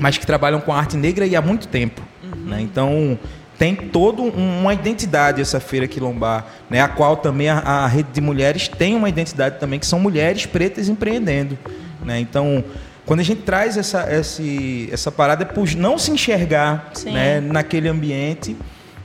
mas 0.00 0.18
que 0.18 0.26
trabalham 0.26 0.60
com 0.60 0.72
arte 0.72 0.96
negra 0.96 1.26
e 1.26 1.36
há 1.36 1.40
muito 1.42 1.68
tempo. 1.68 2.02
né? 2.44 2.60
Então, 2.60 3.18
tem 3.58 3.74
toda 3.76 4.20
um- 4.20 4.60
uma 4.60 4.74
identidade 4.74 5.40
essa 5.40 5.60
feira 5.60 5.86
quilombar, 5.86 6.44
né? 6.68 6.80
a 6.80 6.88
qual 6.88 7.16
também 7.16 7.48
a, 7.48 7.58
a 7.58 7.86
rede 7.86 8.08
de 8.12 8.20
mulheres 8.20 8.66
tem 8.68 8.94
uma 8.96 9.08
identidade 9.08 9.58
também, 9.60 9.78
que 9.78 9.86
são 9.86 9.98
mulheres 10.00 10.44
pretas 10.46 10.88
empreendendo. 10.88 11.56
né? 12.04 12.18
Então, 12.18 12.64
quando 13.06 13.20
a 13.20 13.22
gente 13.22 13.42
traz 13.42 13.76
essa, 13.76 14.12
esse, 14.12 14.88
essa 14.92 15.12
parada, 15.12 15.42
é 15.44 15.46
por 15.46 15.72
não 15.76 15.96
se 15.98 16.10
enxergar 16.10 16.90
Sim. 16.94 17.12
né, 17.12 17.40
naquele 17.40 17.88
ambiente 17.88 18.56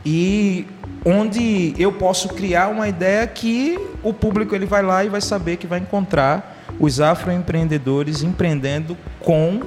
e 0.06 0.66
onde 1.06 1.74
eu 1.78 1.92
posso 1.92 2.30
criar 2.30 2.70
uma 2.70 2.88
ideia 2.88 3.26
que 3.28 3.78
o 4.04 4.14
público 4.14 4.56
ele 4.56 4.66
vai 4.66 4.82
lá 4.82 5.04
e 5.04 5.10
vai 5.10 5.22
saber 5.22 5.58
que 5.58 5.68
vai 5.68 5.80
encontrar 5.80 6.58
os 6.80 7.02
afroempreendedores 7.02 8.24
empreendendo 8.24 8.98
com 9.20 9.60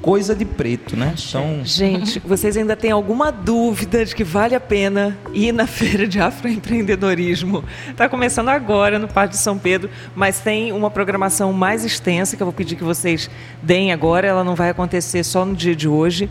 coisa 0.00 0.34
de 0.34 0.44
preto, 0.44 0.96
né? 0.96 1.14
Então, 1.28 1.60
Gente, 1.64 2.20
vocês 2.20 2.56
ainda 2.56 2.76
têm 2.76 2.90
alguma 2.90 3.30
dúvida 3.30 4.04
de 4.04 4.14
que 4.14 4.22
vale 4.22 4.54
a 4.54 4.60
pena 4.60 5.16
ir 5.32 5.52
na 5.52 5.66
feira 5.66 6.06
de 6.06 6.20
afroempreendedorismo? 6.20 7.64
Está 7.90 8.08
começando 8.08 8.48
agora 8.48 8.98
no 8.98 9.08
Parque 9.08 9.34
de 9.34 9.40
São 9.40 9.58
Pedro, 9.58 9.90
mas 10.14 10.40
tem 10.40 10.72
uma 10.72 10.90
programação 10.90 11.52
mais 11.52 11.84
extensa 11.84 12.36
que 12.36 12.42
eu 12.42 12.46
vou 12.46 12.52
pedir 12.52 12.76
que 12.76 12.84
vocês 12.84 13.28
deem 13.62 13.92
agora. 13.92 14.26
Ela 14.26 14.44
não 14.44 14.54
vai 14.54 14.70
acontecer 14.70 15.24
só 15.24 15.44
no 15.44 15.54
dia 15.54 15.74
de 15.74 15.88
hoje. 15.88 16.30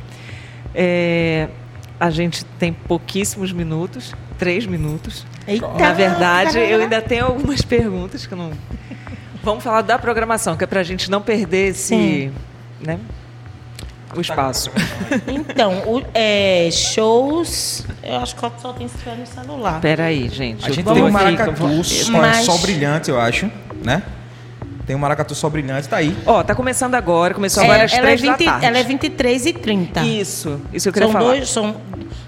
É, 0.74 1.50
a 2.00 2.10
gente 2.10 2.44
tem 2.60 2.72
pouquíssimos 2.74 3.52
minutos, 3.52 4.14
três 4.38 4.66
minutos. 4.66 5.26
Eita. 5.48 5.68
Na 5.68 5.94
verdade, 5.94 6.60
eu 6.60 6.82
ainda 6.82 7.02
tenho 7.02 7.26
algumas 7.26 7.62
perguntas 7.62 8.26
que 8.26 8.34
eu 8.34 8.38
não. 8.38 8.52
Vamos 9.44 9.64
falar 9.64 9.82
da 9.82 9.98
programação, 9.98 10.58
que 10.58 10.64
é 10.64 10.68
para 10.68 10.82
a 10.82 10.84
gente 10.84 11.10
não 11.10 11.22
perder 11.22 11.70
esse, 11.70 11.84
Sim. 11.88 12.32
né, 12.82 13.00
o 14.16 14.20
espaço. 14.22 14.70
Então, 15.28 15.74
o- 15.88 16.04
é, 16.14 16.70
shows, 16.72 17.86
eu 18.04 18.18
acho 18.18 18.36
que 18.36 18.62
só 18.62 18.74
tem 18.74 18.88
se 18.90 18.98
tiver 18.98 19.16
no 19.16 19.26
celular. 19.26 19.80
Peraí, 19.80 20.28
gente. 20.30 20.66
a 20.66 20.70
gente 20.74 20.84
tem 20.84 21.02
aqui, 21.04 21.12
maracatu 21.12 21.64
Mas- 22.12 22.46
sol 22.46 22.58
brilhante, 22.60 23.10
eu 23.10 23.20
acho, 23.20 23.50
né? 23.84 24.04
Tem 24.88 24.96
o 24.96 25.00
maracatu 25.00 25.36
sol 25.36 25.50
brilhante, 25.50 25.88
tá 25.90 25.98
aí. 25.98 26.16
Ó, 26.26 26.42
tá 26.42 26.56
começando 26.56 26.96
agora, 26.96 27.34
começou 27.34 27.62
É, 27.62 27.66
agora 27.66 27.84
às 27.84 27.92
ela, 27.92 28.00
é 28.00 28.06
três 28.06 28.22
20, 28.22 28.30
da 28.32 28.52
tarde. 28.52 28.66
ela 28.66 28.78
é 28.78 28.84
23 28.84 29.46
e 29.46 29.54
30. 29.54 30.00
Isso, 30.06 30.62
isso 30.74 30.88
eu 30.88 30.94
queria 30.94 31.10
são, 31.10 31.14
falar. 31.14 31.26
dois, 31.34 31.50
são 31.50 31.76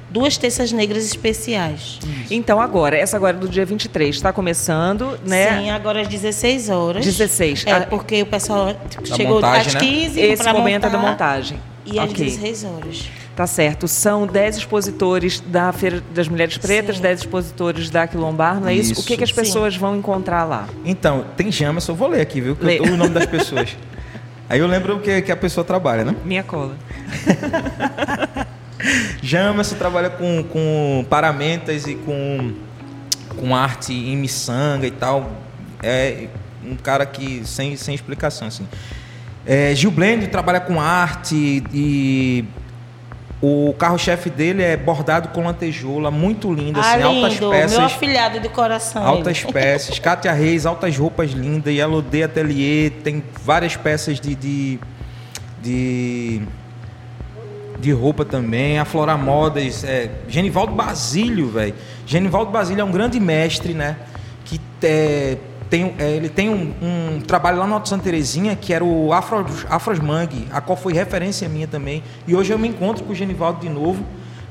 duas 0.10 0.38
terças 0.38 0.70
negras 0.74 1.06
especiais. 1.06 2.00
Então 2.30 2.60
agora, 2.60 2.98
essa 2.98 3.16
agora 3.16 3.38
é 3.38 3.40
do 3.40 3.48
dia 3.48 3.66
23, 3.66 4.14
está 4.14 4.34
começando, 4.34 5.18
né? 5.26 5.58
Sim, 5.58 5.70
agora 5.70 6.02
às 6.02 6.08
16 6.10 6.70
horas. 6.70 7.06
16. 7.06 7.64
É, 7.66 7.72
Ah, 7.72 7.88
porque 7.90 8.22
o 8.22 8.26
pessoal 8.26 8.76
chegou 9.06 9.36
montagem, 9.36 9.68
às 9.68 9.74
né? 9.76 9.80
15 9.80 10.20
Esse 10.20 10.44
pra 10.44 10.54
momento 10.54 10.86
é 10.86 10.90
da 10.90 10.98
montar, 10.98 11.12
montagem. 11.12 11.60
E 11.86 11.98
às 11.98 12.12
Ok. 12.12 12.26
16 12.26 12.66
horas. 12.66 13.06
Tá 13.40 13.48
certo. 13.48 13.88
São 13.88 14.28
10 14.28 14.58
expositores 14.58 15.40
da 15.40 15.72
Feira 15.72 16.04
das 16.14 16.28
Mulheres 16.28 16.58
Pretas, 16.58 16.98
Sim. 16.98 17.04
10 17.04 17.20
expositores 17.22 17.90
da 17.90 18.06
Quilombar, 18.06 18.60
não 18.60 18.68
é 18.68 18.74
isso? 18.74 18.92
Isso. 18.92 19.02
O 19.02 19.06
que, 19.06 19.16
que 19.16 19.24
as 19.24 19.30
Sim. 19.30 19.36
pessoas 19.36 19.78
vão 19.78 19.96
encontrar 19.96 20.44
lá? 20.44 20.68
Então, 20.84 21.24
tem 21.38 21.50
Jamerson, 21.50 21.94
eu 21.94 21.96
vou 21.96 22.10
ler 22.10 22.20
aqui, 22.20 22.42
viu? 22.42 22.54
Que 22.58 22.66
Lê. 22.66 22.80
o 22.82 22.98
nome 22.98 23.14
das 23.14 23.26
pessoas. 23.28 23.78
Aí 24.50 24.60
eu 24.60 24.68
lembro 24.68 25.00
que, 25.00 25.22
que 25.22 25.32
a 25.32 25.38
pessoa 25.38 25.64
trabalha, 25.64 26.04
né? 26.04 26.18
Minha 26.26 26.44
cola. 26.44 26.76
Jamerson 29.24 29.76
trabalha 29.78 30.10
com, 30.10 30.44
com 30.44 31.06
paramentas 31.10 31.88
e 31.88 31.96
com, 31.96 32.56
com 33.38 33.56
arte 33.56 33.94
em 33.94 34.18
miçanga 34.18 34.86
e 34.86 34.92
tal. 34.92 35.32
É 35.82 36.28
um 36.62 36.76
cara 36.76 37.06
que 37.06 37.44
sem, 37.46 37.78
sem 37.78 37.96
explicação, 37.96 38.50
assim. 38.50 38.68
É, 39.46 39.74
Gil 39.74 39.92
Blend 39.92 40.28
trabalha 40.28 40.60
com 40.60 40.82
arte 40.82 41.64
e 41.74 42.44
o 43.42 43.74
carro-chefe 43.78 44.30
dele 44.30 44.62
é 44.62 44.76
bordado 44.76 45.30
com 45.30 45.46
lantejoula, 45.46 46.12
muito 46.12 46.54
lindo, 46.54 46.78
ah, 46.80 46.94
assim, 46.94 47.04
altas 47.04 47.34
lindo. 47.34 47.50
peças. 47.50 47.78
Meu 47.78 47.86
afilhado 47.86 48.40
de 48.42 48.50
coração. 48.50 49.06
Altas 49.06 49.42
ele. 49.44 49.52
peças. 49.54 49.98
Kátia 49.98 50.34
Reis, 50.34 50.66
altas 50.66 50.98
roupas 50.98 51.32
lindas. 51.32 51.74
Yellow 51.74 52.02
Day 52.02 52.24
Atelier, 52.24 52.92
tem 53.02 53.24
várias 53.46 53.78
peças 53.78 54.20
de, 54.20 54.36
de, 54.36 54.80
de, 55.62 56.42
de 57.80 57.92
roupa 57.94 58.26
também. 58.26 58.78
A 58.78 58.84
Flora 58.84 59.16
Modas. 59.16 59.86
É, 59.86 60.10
Genivaldo 60.28 60.74
Basílio, 60.74 61.50
velho. 61.50 61.76
Genivaldo 62.06 62.52
Basílio 62.52 62.82
é 62.82 62.84
um 62.84 62.92
grande 62.92 63.22
mestre, 63.22 63.74
né? 63.74 63.96
Que 64.44 64.60
é, 64.84 65.38
tem, 65.70 65.94
é, 66.00 66.12
ele 66.12 66.30
tem 66.30 66.50
um, 66.50 66.74
um 66.82 67.22
trabalho 67.22 67.60
lá 67.60 67.68
no 67.68 67.76
Alto 67.76 67.90
Santa 67.90 68.04
Terezinha, 68.04 68.56
que 68.56 68.74
era 68.74 68.84
o 68.84 69.14
Afro, 69.14 69.46
Afros 69.70 70.00
Mangue, 70.00 70.48
a 70.52 70.60
qual 70.60 70.76
foi 70.76 70.94
referência 70.94 71.48
minha 71.48 71.68
também. 71.68 72.04
E 72.28 72.36
hoje 72.36 72.52
eu 72.52 72.58
me 72.58 72.68
encontro 72.68 73.04
com 73.04 73.12
o 73.12 73.16
Genivaldo 73.16 73.60
de 73.60 73.70
novo. 73.70 74.04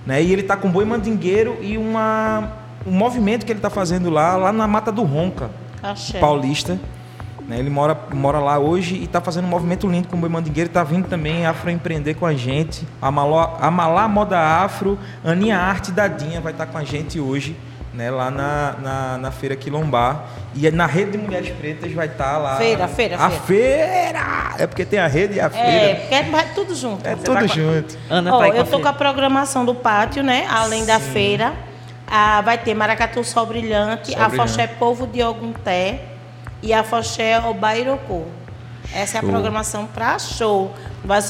Né? 0.07 0.23
E 0.23 0.33
ele 0.33 0.43
está 0.43 0.57
com 0.57 0.71
boi 0.71 0.85
mandingueiro 0.85 1.59
e 1.61 1.77
uma, 1.77 2.51
um 2.87 2.93
movimento 2.93 3.45
que 3.45 3.53
ele 3.53 3.59
está 3.59 3.69
fazendo 3.69 4.09
lá, 4.09 4.37
lá 4.37 4.53
na 4.53 4.67
Mata 4.67 4.91
do 4.91 5.03
Ronca, 5.03 5.51
Axé. 5.83 6.19
paulista. 6.19 6.81
Né? 7.47 7.59
Ele 7.59 7.69
mora, 7.69 7.99
mora 8.15 8.39
lá 8.39 8.59
hoje 8.59 8.95
e 8.95 9.05
está 9.05 9.21
fazendo 9.21 9.45
um 9.45 9.49
movimento 9.49 9.87
lindo 9.87 10.09
com 10.09 10.17
o 10.17 10.21
Boi 10.21 10.29
Mandingueiro. 10.31 10.69
Está 10.69 10.85
vindo 10.85 11.09
também 11.09 11.45
Afro 11.45 11.71
empreender 11.71 12.15
com 12.15 12.25
a 12.25 12.33
gente. 12.33 12.87
A 13.03 13.11
Malá, 13.11 13.59
a 13.61 13.71
Malá 13.71 14.09
Moda 14.09 14.39
Afro, 14.39 14.99
Aninha 15.25 15.59
Arte 15.59 15.93
Dadinha 15.93 16.41
vai 16.41 16.53
estar 16.53 16.67
tá 16.67 16.73
com 16.73 16.79
a 16.79 16.85
gente 16.85 17.21
hoje. 17.21 17.57
Né, 17.93 18.11
lá 18.11 18.31
na, 18.31 18.75
na, 18.81 19.19
na, 19.19 19.31
Feira 19.31 19.57
Quilombar. 19.57 20.25
E 20.55 20.71
na 20.71 20.87
Rede 20.87 21.13
de 21.13 21.19
Mulheres 21.19 21.49
Pretas 21.51 21.91
vai 21.93 22.07
estar 22.07 22.33
tá 22.33 22.39
lá. 22.39 22.57
Feira, 22.57 22.87
feira, 22.87 23.17
a 23.17 23.31
feira. 23.31 24.21
É 24.59 24.67
porque 24.67 24.85
tem 24.85 24.99
a 24.99 25.07
rede 25.07 25.35
e 25.35 25.41
a 25.41 25.49
feira. 25.49 25.69
É, 25.69 25.95
porque 25.95 26.31
vai 26.31 26.53
tudo 26.55 26.75
junto. 26.75 27.07
É 27.07 27.17
tudo 27.17 27.47
junto. 27.49 27.99
Ana 28.11 28.37
oh, 28.37 28.39
tá 28.41 28.49
eu 28.49 28.67
tô 28.67 28.79
com 28.79 28.89
a 28.89 28.93
programação 28.93 29.65
do 29.65 29.75
pátio, 29.75 30.23
né? 30.23 30.47
Além 30.51 30.81
Sim. 30.81 30.87
da 30.87 31.01
feira. 31.01 31.55
Ah, 32.07 32.41
vai 32.41 32.57
ter 32.57 32.75
Maracatu 32.75 33.23
Sol 33.23 33.47
Brilhante, 33.47 34.13
Sol 34.13 34.23
a 34.23 34.31
Foché 34.31 34.67
Povo 34.67 35.07
de 35.07 35.23
Ogunté 35.23 36.01
e 36.63 36.73
a 36.73 36.83
Foché 36.83 37.39
Obairocô. 37.39 38.25
Essa 38.93 39.21
show. 39.21 39.29
é 39.29 39.31
a 39.31 39.33
programação 39.33 39.87
para 39.87 40.19
show. 40.19 40.75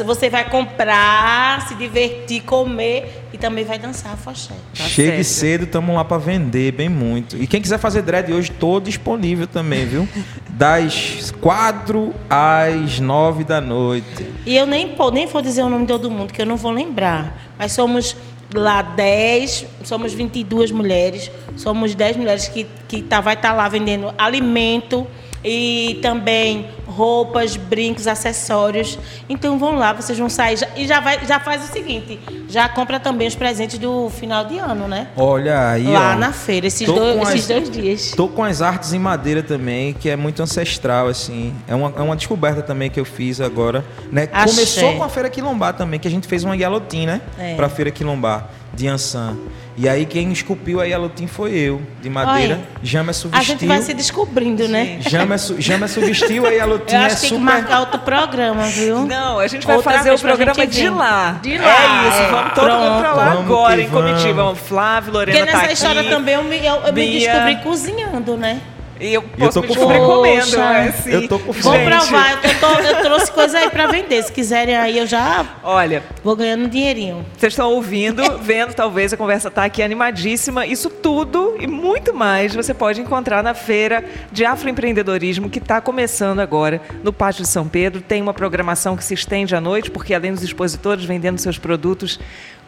Você 0.04 0.30
vai 0.30 0.48
comprar, 0.48 1.68
se 1.68 1.74
divertir, 1.74 2.42
comer 2.42 3.24
e 3.32 3.38
também 3.38 3.64
vai 3.64 3.78
dançar 3.78 4.12
a 4.14 4.16
foché. 4.16 4.54
Tá 4.76 4.84
Chegue 4.84 5.22
certo. 5.22 5.24
cedo, 5.24 5.64
estamos 5.64 5.94
lá 5.94 6.04
para 6.04 6.18
vender 6.18 6.72
bem 6.72 6.88
muito. 6.88 7.36
E 7.36 7.46
quem 7.46 7.60
quiser 7.60 7.78
fazer 7.78 8.02
dread 8.02 8.32
hoje, 8.32 8.50
estou 8.50 8.80
disponível 8.80 9.46
também, 9.46 9.86
viu? 9.86 10.08
Das 10.48 11.32
quatro 11.40 12.14
às 12.28 12.98
nove 12.98 13.44
da 13.44 13.60
noite. 13.60 14.26
E 14.46 14.56
eu 14.56 14.66
nem, 14.66 14.96
nem 15.12 15.26
vou 15.26 15.42
dizer 15.42 15.62
o 15.62 15.68
nome 15.68 15.82
de 15.82 15.92
todo 15.92 16.10
mundo, 16.10 16.32
que 16.32 16.42
eu 16.42 16.46
não 16.46 16.56
vou 16.56 16.72
lembrar. 16.72 17.52
Mas 17.58 17.72
somos 17.72 18.16
lá 18.54 18.82
10, 18.82 19.66
somos 19.84 20.12
22 20.12 20.70
mulheres, 20.70 21.30
somos 21.56 21.94
10 21.94 22.16
mulheres 22.16 22.48
que, 22.48 22.66
que 22.88 23.02
tá, 23.02 23.20
vai 23.20 23.34
estar 23.34 23.50
tá 23.50 23.54
lá 23.54 23.68
vendendo 23.68 24.12
alimento 24.16 25.06
e 25.44 25.98
também 26.02 26.66
roupas, 26.86 27.56
brincos, 27.56 28.06
acessórios. 28.06 28.98
Então 29.28 29.58
vão 29.58 29.76
lá, 29.76 29.92
vocês 29.92 30.18
vão 30.18 30.28
sair 30.28 30.58
e 30.76 30.86
já, 30.86 31.00
vai, 31.00 31.24
já 31.26 31.38
faz 31.38 31.68
o 31.68 31.72
seguinte, 31.72 32.18
já 32.48 32.68
compra 32.68 32.98
também 32.98 33.28
os 33.28 33.34
presentes 33.34 33.78
do 33.78 34.10
final 34.10 34.44
de 34.44 34.58
ano, 34.58 34.88
né? 34.88 35.08
Olha 35.16 35.70
aí, 35.70 35.84
lá 35.84 36.14
ó, 36.14 36.18
na 36.18 36.32
feira 36.32 36.66
esses, 36.66 36.86
dois, 36.86 37.28
esses 37.28 37.40
as, 37.42 37.46
dois 37.46 37.70
dias. 37.70 38.10
Tô 38.16 38.28
com 38.28 38.42
as 38.42 38.62
artes 38.62 38.92
em 38.92 38.98
madeira 38.98 39.42
também, 39.42 39.92
que 39.92 40.08
é 40.08 40.16
muito 40.16 40.42
ancestral 40.42 41.08
assim. 41.08 41.54
É 41.66 41.74
uma, 41.74 41.92
é 41.96 42.00
uma 42.00 42.16
descoberta 42.16 42.62
também 42.62 42.90
que 42.90 42.98
eu 42.98 43.04
fiz 43.04 43.40
agora, 43.40 43.84
né? 44.10 44.26
Começou 44.26 44.96
com 44.96 45.04
a 45.04 45.08
feira 45.08 45.30
quilombar 45.30 45.74
também, 45.74 46.00
que 46.00 46.08
a 46.08 46.10
gente 46.10 46.26
fez 46.26 46.44
uma 46.44 46.56
guialotin, 46.56 47.06
né? 47.06 47.20
É. 47.38 47.54
Para 47.54 47.68
feira 47.68 47.90
quilombar 47.90 48.48
de 48.74 48.86
Ansan. 48.88 49.36
E 49.80 49.88
aí 49.88 50.04
quem 50.04 50.32
esculpiu 50.32 50.80
a 50.80 50.84
Yalutim 50.84 51.28
foi 51.28 51.52
eu, 51.52 51.80
de 52.02 52.10
madeira. 52.10 52.58
Jamerson 52.82 53.28
vestiu. 53.28 53.40
A 53.40 53.44
gente 53.44 53.64
vai 53.64 53.80
se 53.80 53.94
descobrindo, 53.94 54.66
né? 54.66 54.98
Jamerson, 55.02 55.54
Jamerson 55.60 56.00
vestiu 56.00 56.44
a 56.44 56.50
Yalutim 56.50 56.96
Eu 56.96 57.00
acho 57.02 57.06
é 57.06 57.20
que 57.20 57.26
super... 57.26 57.28
tem 57.28 57.38
que 57.38 57.44
marcar 57.44 57.80
outro 57.80 58.00
programa, 58.00 58.64
viu? 58.64 59.06
Não, 59.06 59.38
a 59.38 59.46
gente 59.46 59.64
vai 59.64 59.76
Outra 59.76 59.92
fazer 59.92 60.12
o 60.12 60.18
programa 60.18 60.66
de 60.66 60.88
lá. 60.88 61.38
De 61.40 61.56
lá. 61.56 61.64
É 61.64 62.08
isso, 62.08 62.30
vamos 62.32 62.54
todo 62.54 62.64
Pronto. 62.64 62.82
mundo 62.82 62.98
pra 62.98 63.12
lá 63.12 63.24
vamos 63.30 63.44
agora, 63.44 63.80
em 63.80 63.88
comitiva. 63.88 64.54
Flávio, 64.56 65.12
Lorena 65.12 65.38
Porque 65.38 65.52
nessa 65.52 65.66
tá 65.68 65.72
história 65.72 66.00
aqui, 66.00 66.10
também 66.10 66.34
eu 66.34 66.42
me, 66.42 66.58
eu, 66.58 66.74
eu 66.74 66.92
me 66.92 67.18
descobri 67.20 67.56
cozinhando, 67.62 68.36
né? 68.36 68.60
E 69.00 69.14
eu 69.14 69.22
posso 69.22 69.44
eu 69.44 69.52
tô 69.52 69.60
me 69.62 69.66
descobrir 69.68 69.98
comendo, 69.98 70.58
né? 70.58 70.88
Assim. 70.88 71.10
Eu 71.10 71.28
tô 71.28 71.38
com 71.38 71.52
fome. 71.52 71.78
Vou 71.78 71.86
provar, 71.86 72.44
eu, 72.44 72.60
tô, 72.60 72.80
eu, 72.80 73.02
trouxe 73.02 73.30
coisa 73.32 73.58
aí 73.58 73.70
para 73.70 73.86
vender. 73.86 74.22
Se 74.22 74.32
quiserem 74.32 74.76
aí, 74.76 74.98
eu 74.98 75.06
já 75.06 75.46
Olha, 75.62 76.02
vou 76.24 76.34
ganhando 76.34 76.64
um 76.64 76.68
dinheirinho. 76.68 77.24
Vocês 77.36 77.52
estão 77.52 77.70
ouvindo, 77.72 78.22
vendo, 78.42 78.74
talvez 78.74 79.12
a 79.12 79.16
conversa 79.16 79.50
tá 79.50 79.64
aqui 79.64 79.82
animadíssima. 79.82 80.66
Isso 80.66 80.90
tudo 80.90 81.56
e 81.58 81.66
muito 81.66 82.12
mais 82.14 82.54
você 82.54 82.74
pode 82.74 83.00
encontrar 83.00 83.42
na 83.42 83.54
feira 83.54 84.04
de 84.32 84.44
afroempreendedorismo 84.44 85.48
que 85.48 85.58
está 85.58 85.80
começando 85.80 86.40
agora 86.40 86.80
no 87.02 87.12
Pátio 87.12 87.42
de 87.42 87.48
São 87.48 87.68
Pedro. 87.68 88.00
Tem 88.00 88.20
uma 88.20 88.34
programação 88.34 88.96
que 88.96 89.04
se 89.04 89.14
estende 89.14 89.54
à 89.54 89.60
noite, 89.60 89.90
porque 89.90 90.14
além 90.14 90.32
dos 90.32 90.42
expositores 90.42 91.04
vendendo 91.04 91.38
seus 91.38 91.58
produtos, 91.58 92.18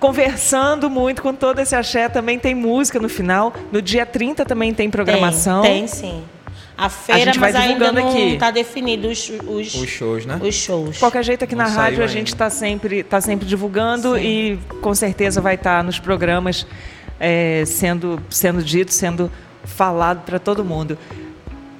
conversando 0.00 0.88
muito 0.88 1.20
com 1.20 1.34
todo 1.34 1.60
esse 1.60 1.76
axé. 1.76 2.08
Também 2.08 2.38
tem 2.38 2.54
música 2.54 2.98
no 2.98 3.08
final. 3.08 3.52
No 3.70 3.82
dia 3.82 4.06
30 4.06 4.44
também 4.46 4.72
tem 4.72 4.90
programação. 4.90 5.62
Tem, 5.62 5.80
tem 5.80 5.86
sim. 5.86 6.19
A 6.80 6.88
feira, 6.88 7.32
a 7.32 7.34
mas 7.38 7.54
ainda 7.54 7.92
não 7.92 8.16
está 8.16 8.50
definido 8.50 9.08
os, 9.08 9.28
os, 9.46 9.74
os, 9.74 9.86
shows, 9.86 10.24
né? 10.24 10.40
Os 10.42 10.54
shows. 10.54 10.94
De 10.94 10.98
qualquer 11.00 11.22
jeito, 11.22 11.44
aqui 11.44 11.54
não 11.54 11.66
na 11.66 11.70
rádio 11.70 12.02
a 12.02 12.06
gente 12.06 12.28
está 12.28 12.48
sempre, 12.48 13.02
tá 13.02 13.20
sempre 13.20 13.46
divulgando 13.46 14.14
sim. 14.14 14.22
e 14.22 14.58
com 14.80 14.94
certeza 14.94 15.42
vai 15.42 15.56
estar 15.56 15.76
tá 15.76 15.82
nos 15.82 15.98
programas 15.98 16.66
é, 17.18 17.64
sendo, 17.66 18.18
sendo 18.30 18.64
dito, 18.64 18.94
sendo 18.94 19.30
falado 19.62 20.24
para 20.24 20.38
todo 20.38 20.64
mundo. 20.64 20.96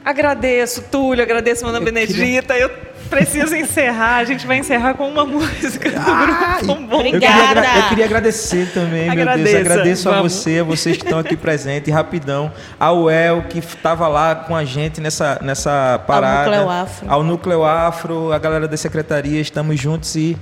Agradeço, 0.04 0.82
Túlio, 0.90 1.22
agradeço, 1.22 1.66
Ana 1.66 1.80
Benedita. 1.80 2.54
Queria... 2.54 2.62
Eu 2.62 2.90
preciso 3.10 3.54
encerrar. 3.56 4.18
A 4.18 4.24
gente 4.24 4.46
vai 4.46 4.58
encerrar 4.58 4.94
com 4.94 5.08
uma 5.08 5.26
música 5.26 5.90
do 5.90 5.98
ah, 5.98 6.58
grupo 6.60 6.80
Bom. 6.82 6.98
Obrigada. 7.00 7.60
Eu 7.60 7.64
queria, 7.64 7.76
eu 7.78 7.88
queria 7.88 8.04
agradecer 8.06 8.70
também, 8.72 9.10
Agradeça. 9.10 9.36
meu 9.36 9.44
Deus. 9.44 9.70
Agradeço 9.70 10.04
Vamos. 10.04 10.18
a 10.18 10.22
você, 10.22 10.58
a 10.60 10.64
vocês 10.64 10.96
que 10.96 11.04
estão 11.04 11.18
aqui 11.18 11.36
presentes, 11.36 11.92
rapidão. 11.92 12.52
Ao 12.78 13.10
El, 13.10 13.42
que 13.42 13.58
estava 13.58 14.06
lá 14.08 14.34
com 14.34 14.54
a 14.54 14.64
gente 14.64 15.00
nessa, 15.00 15.38
nessa 15.42 16.00
parada. 16.06 16.38
Ao 16.38 16.44
Núcleo 16.44 16.70
Afro. 16.70 17.10
Ao 17.10 17.22
Núcleo 17.22 17.64
Afro, 17.64 18.32
a 18.32 18.38
galera 18.38 18.68
da 18.68 18.76
secretaria, 18.76 19.40
estamos 19.40 19.78
juntos 19.78 20.14
e 20.14 20.36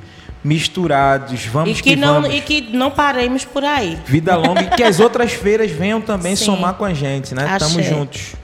misturados. 0.44 1.46
Vamos 1.46 1.78
e 1.78 1.82
que, 1.82 1.90
que 1.90 1.96
não 1.96 2.22
vamos. 2.22 2.36
e 2.36 2.40
que 2.40 2.76
não 2.76 2.90
paremos 2.90 3.44
por 3.44 3.64
aí. 3.64 3.98
Vida 4.06 4.36
longa 4.36 4.62
e 4.62 4.66
que 4.68 4.82
as 4.82 5.00
outras 5.00 5.32
feiras 5.32 5.70
venham 5.70 6.00
também 6.00 6.36
Sim. 6.36 6.44
somar 6.44 6.74
com 6.74 6.84
a 6.84 6.94
gente, 6.94 7.34
né? 7.34 7.56
Estamos 7.58 7.84
juntos. 7.84 8.34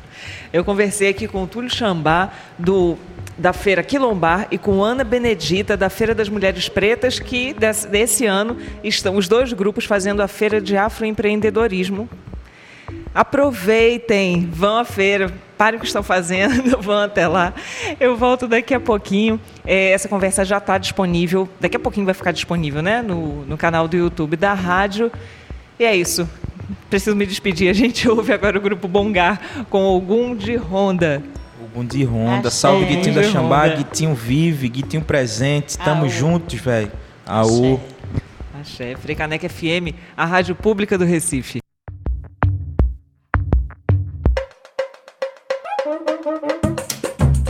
Eu 0.55 0.64
conversei 0.64 1.09
aqui 1.09 1.27
com 1.27 1.43
o 1.43 1.49
Túlio 1.49 1.69
Chambá 1.69 2.31
do 2.57 2.97
da 3.37 3.53
Feira 3.53 3.83
Quilombar 3.83 4.47
e 4.53 4.57
com 4.57 4.85
Ana 4.85 5.03
Benedita, 5.03 5.77
da 5.77 5.90
Feira 5.90 6.14
das 6.14 6.29
Mulheres 6.29 6.69
Pretas, 6.69 7.19
que 7.19 7.53
desse, 7.53 7.88
desse 7.88 8.25
ano 8.25 8.57
estão 8.85 9.17
os 9.17 9.27
dois 9.27 9.53
grupos 9.53 9.85
fazendo 9.85 10.23
a 10.23 10.29
Feira 10.29 10.61
de 10.61 10.77
Afroempreendedorismo. 10.77 12.09
Aproveitem, 13.12 14.49
vão 14.49 14.79
à 14.79 14.85
feira, 14.85 15.35
parem 15.59 15.79
o 15.79 15.81
que 15.81 15.88
estão 15.88 16.05
fazendo, 16.05 16.79
vão 16.81 16.99
até 16.99 17.27
lá. 17.27 17.53
Eu 17.99 18.17
volto 18.17 18.47
daqui 18.47 18.75
a 18.75 18.79
pouquinho. 18.79 19.40
É, 19.67 19.90
essa 19.90 20.09
conversa 20.09 20.45
já 20.45 20.59
está 20.59 20.79
disponível, 20.79 21.49
daqui 21.59 21.77
a 21.77 21.81
pouquinho 21.81 22.07
vai 22.07 22.14
ficar 22.14 22.31
disponível 22.31 22.81
né? 22.81 23.03
no, 23.03 23.45
no 23.45 23.59
canal 23.59 23.88
do 23.88 23.97
YouTube 23.97 24.37
da 24.37 24.55
rádio. 24.55 25.11
E 25.81 25.85
é 25.85 25.97
isso. 25.97 26.29
Preciso 26.88 27.16
me 27.16 27.27
despedir. 27.27 27.70
A 27.70 27.72
gente 27.72 28.07
ouve 28.11 28.33
agora 28.33 28.59
o 28.59 28.61
grupo 28.61 28.88
Bongar 28.88 29.66
com 29.70 29.85
algum 29.85 30.35
de 30.35 30.57
Ronda. 30.57 31.22
Bundi 31.74 32.05
Ronda, 32.05 32.50
salve 32.53 32.85
Guitinho 32.85 33.16
da 33.16 33.24
Xambá, 33.24 33.66
Guitinho 33.66 34.14
vive, 34.14 34.68
Guitinho 34.68 35.03
presente, 35.03 35.77
tamo 35.77 36.09
juntos, 36.09 36.61
velho. 36.61 36.92
Aô. 37.27 37.81
Axé. 38.61 38.94
Frecaneca 38.94 39.48
FM, 39.48 39.92
a 40.16 40.24
rádio 40.24 40.55
pública 40.55 40.96
do 40.96 41.05
Recife. 41.05 41.59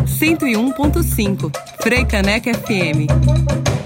Cento 0.06 0.46
e 0.46 0.56
um 0.56 0.72
ponto 0.72 1.02
cinco, 1.02 1.52
Freicaneca 1.82 2.50
FM. 2.54 3.83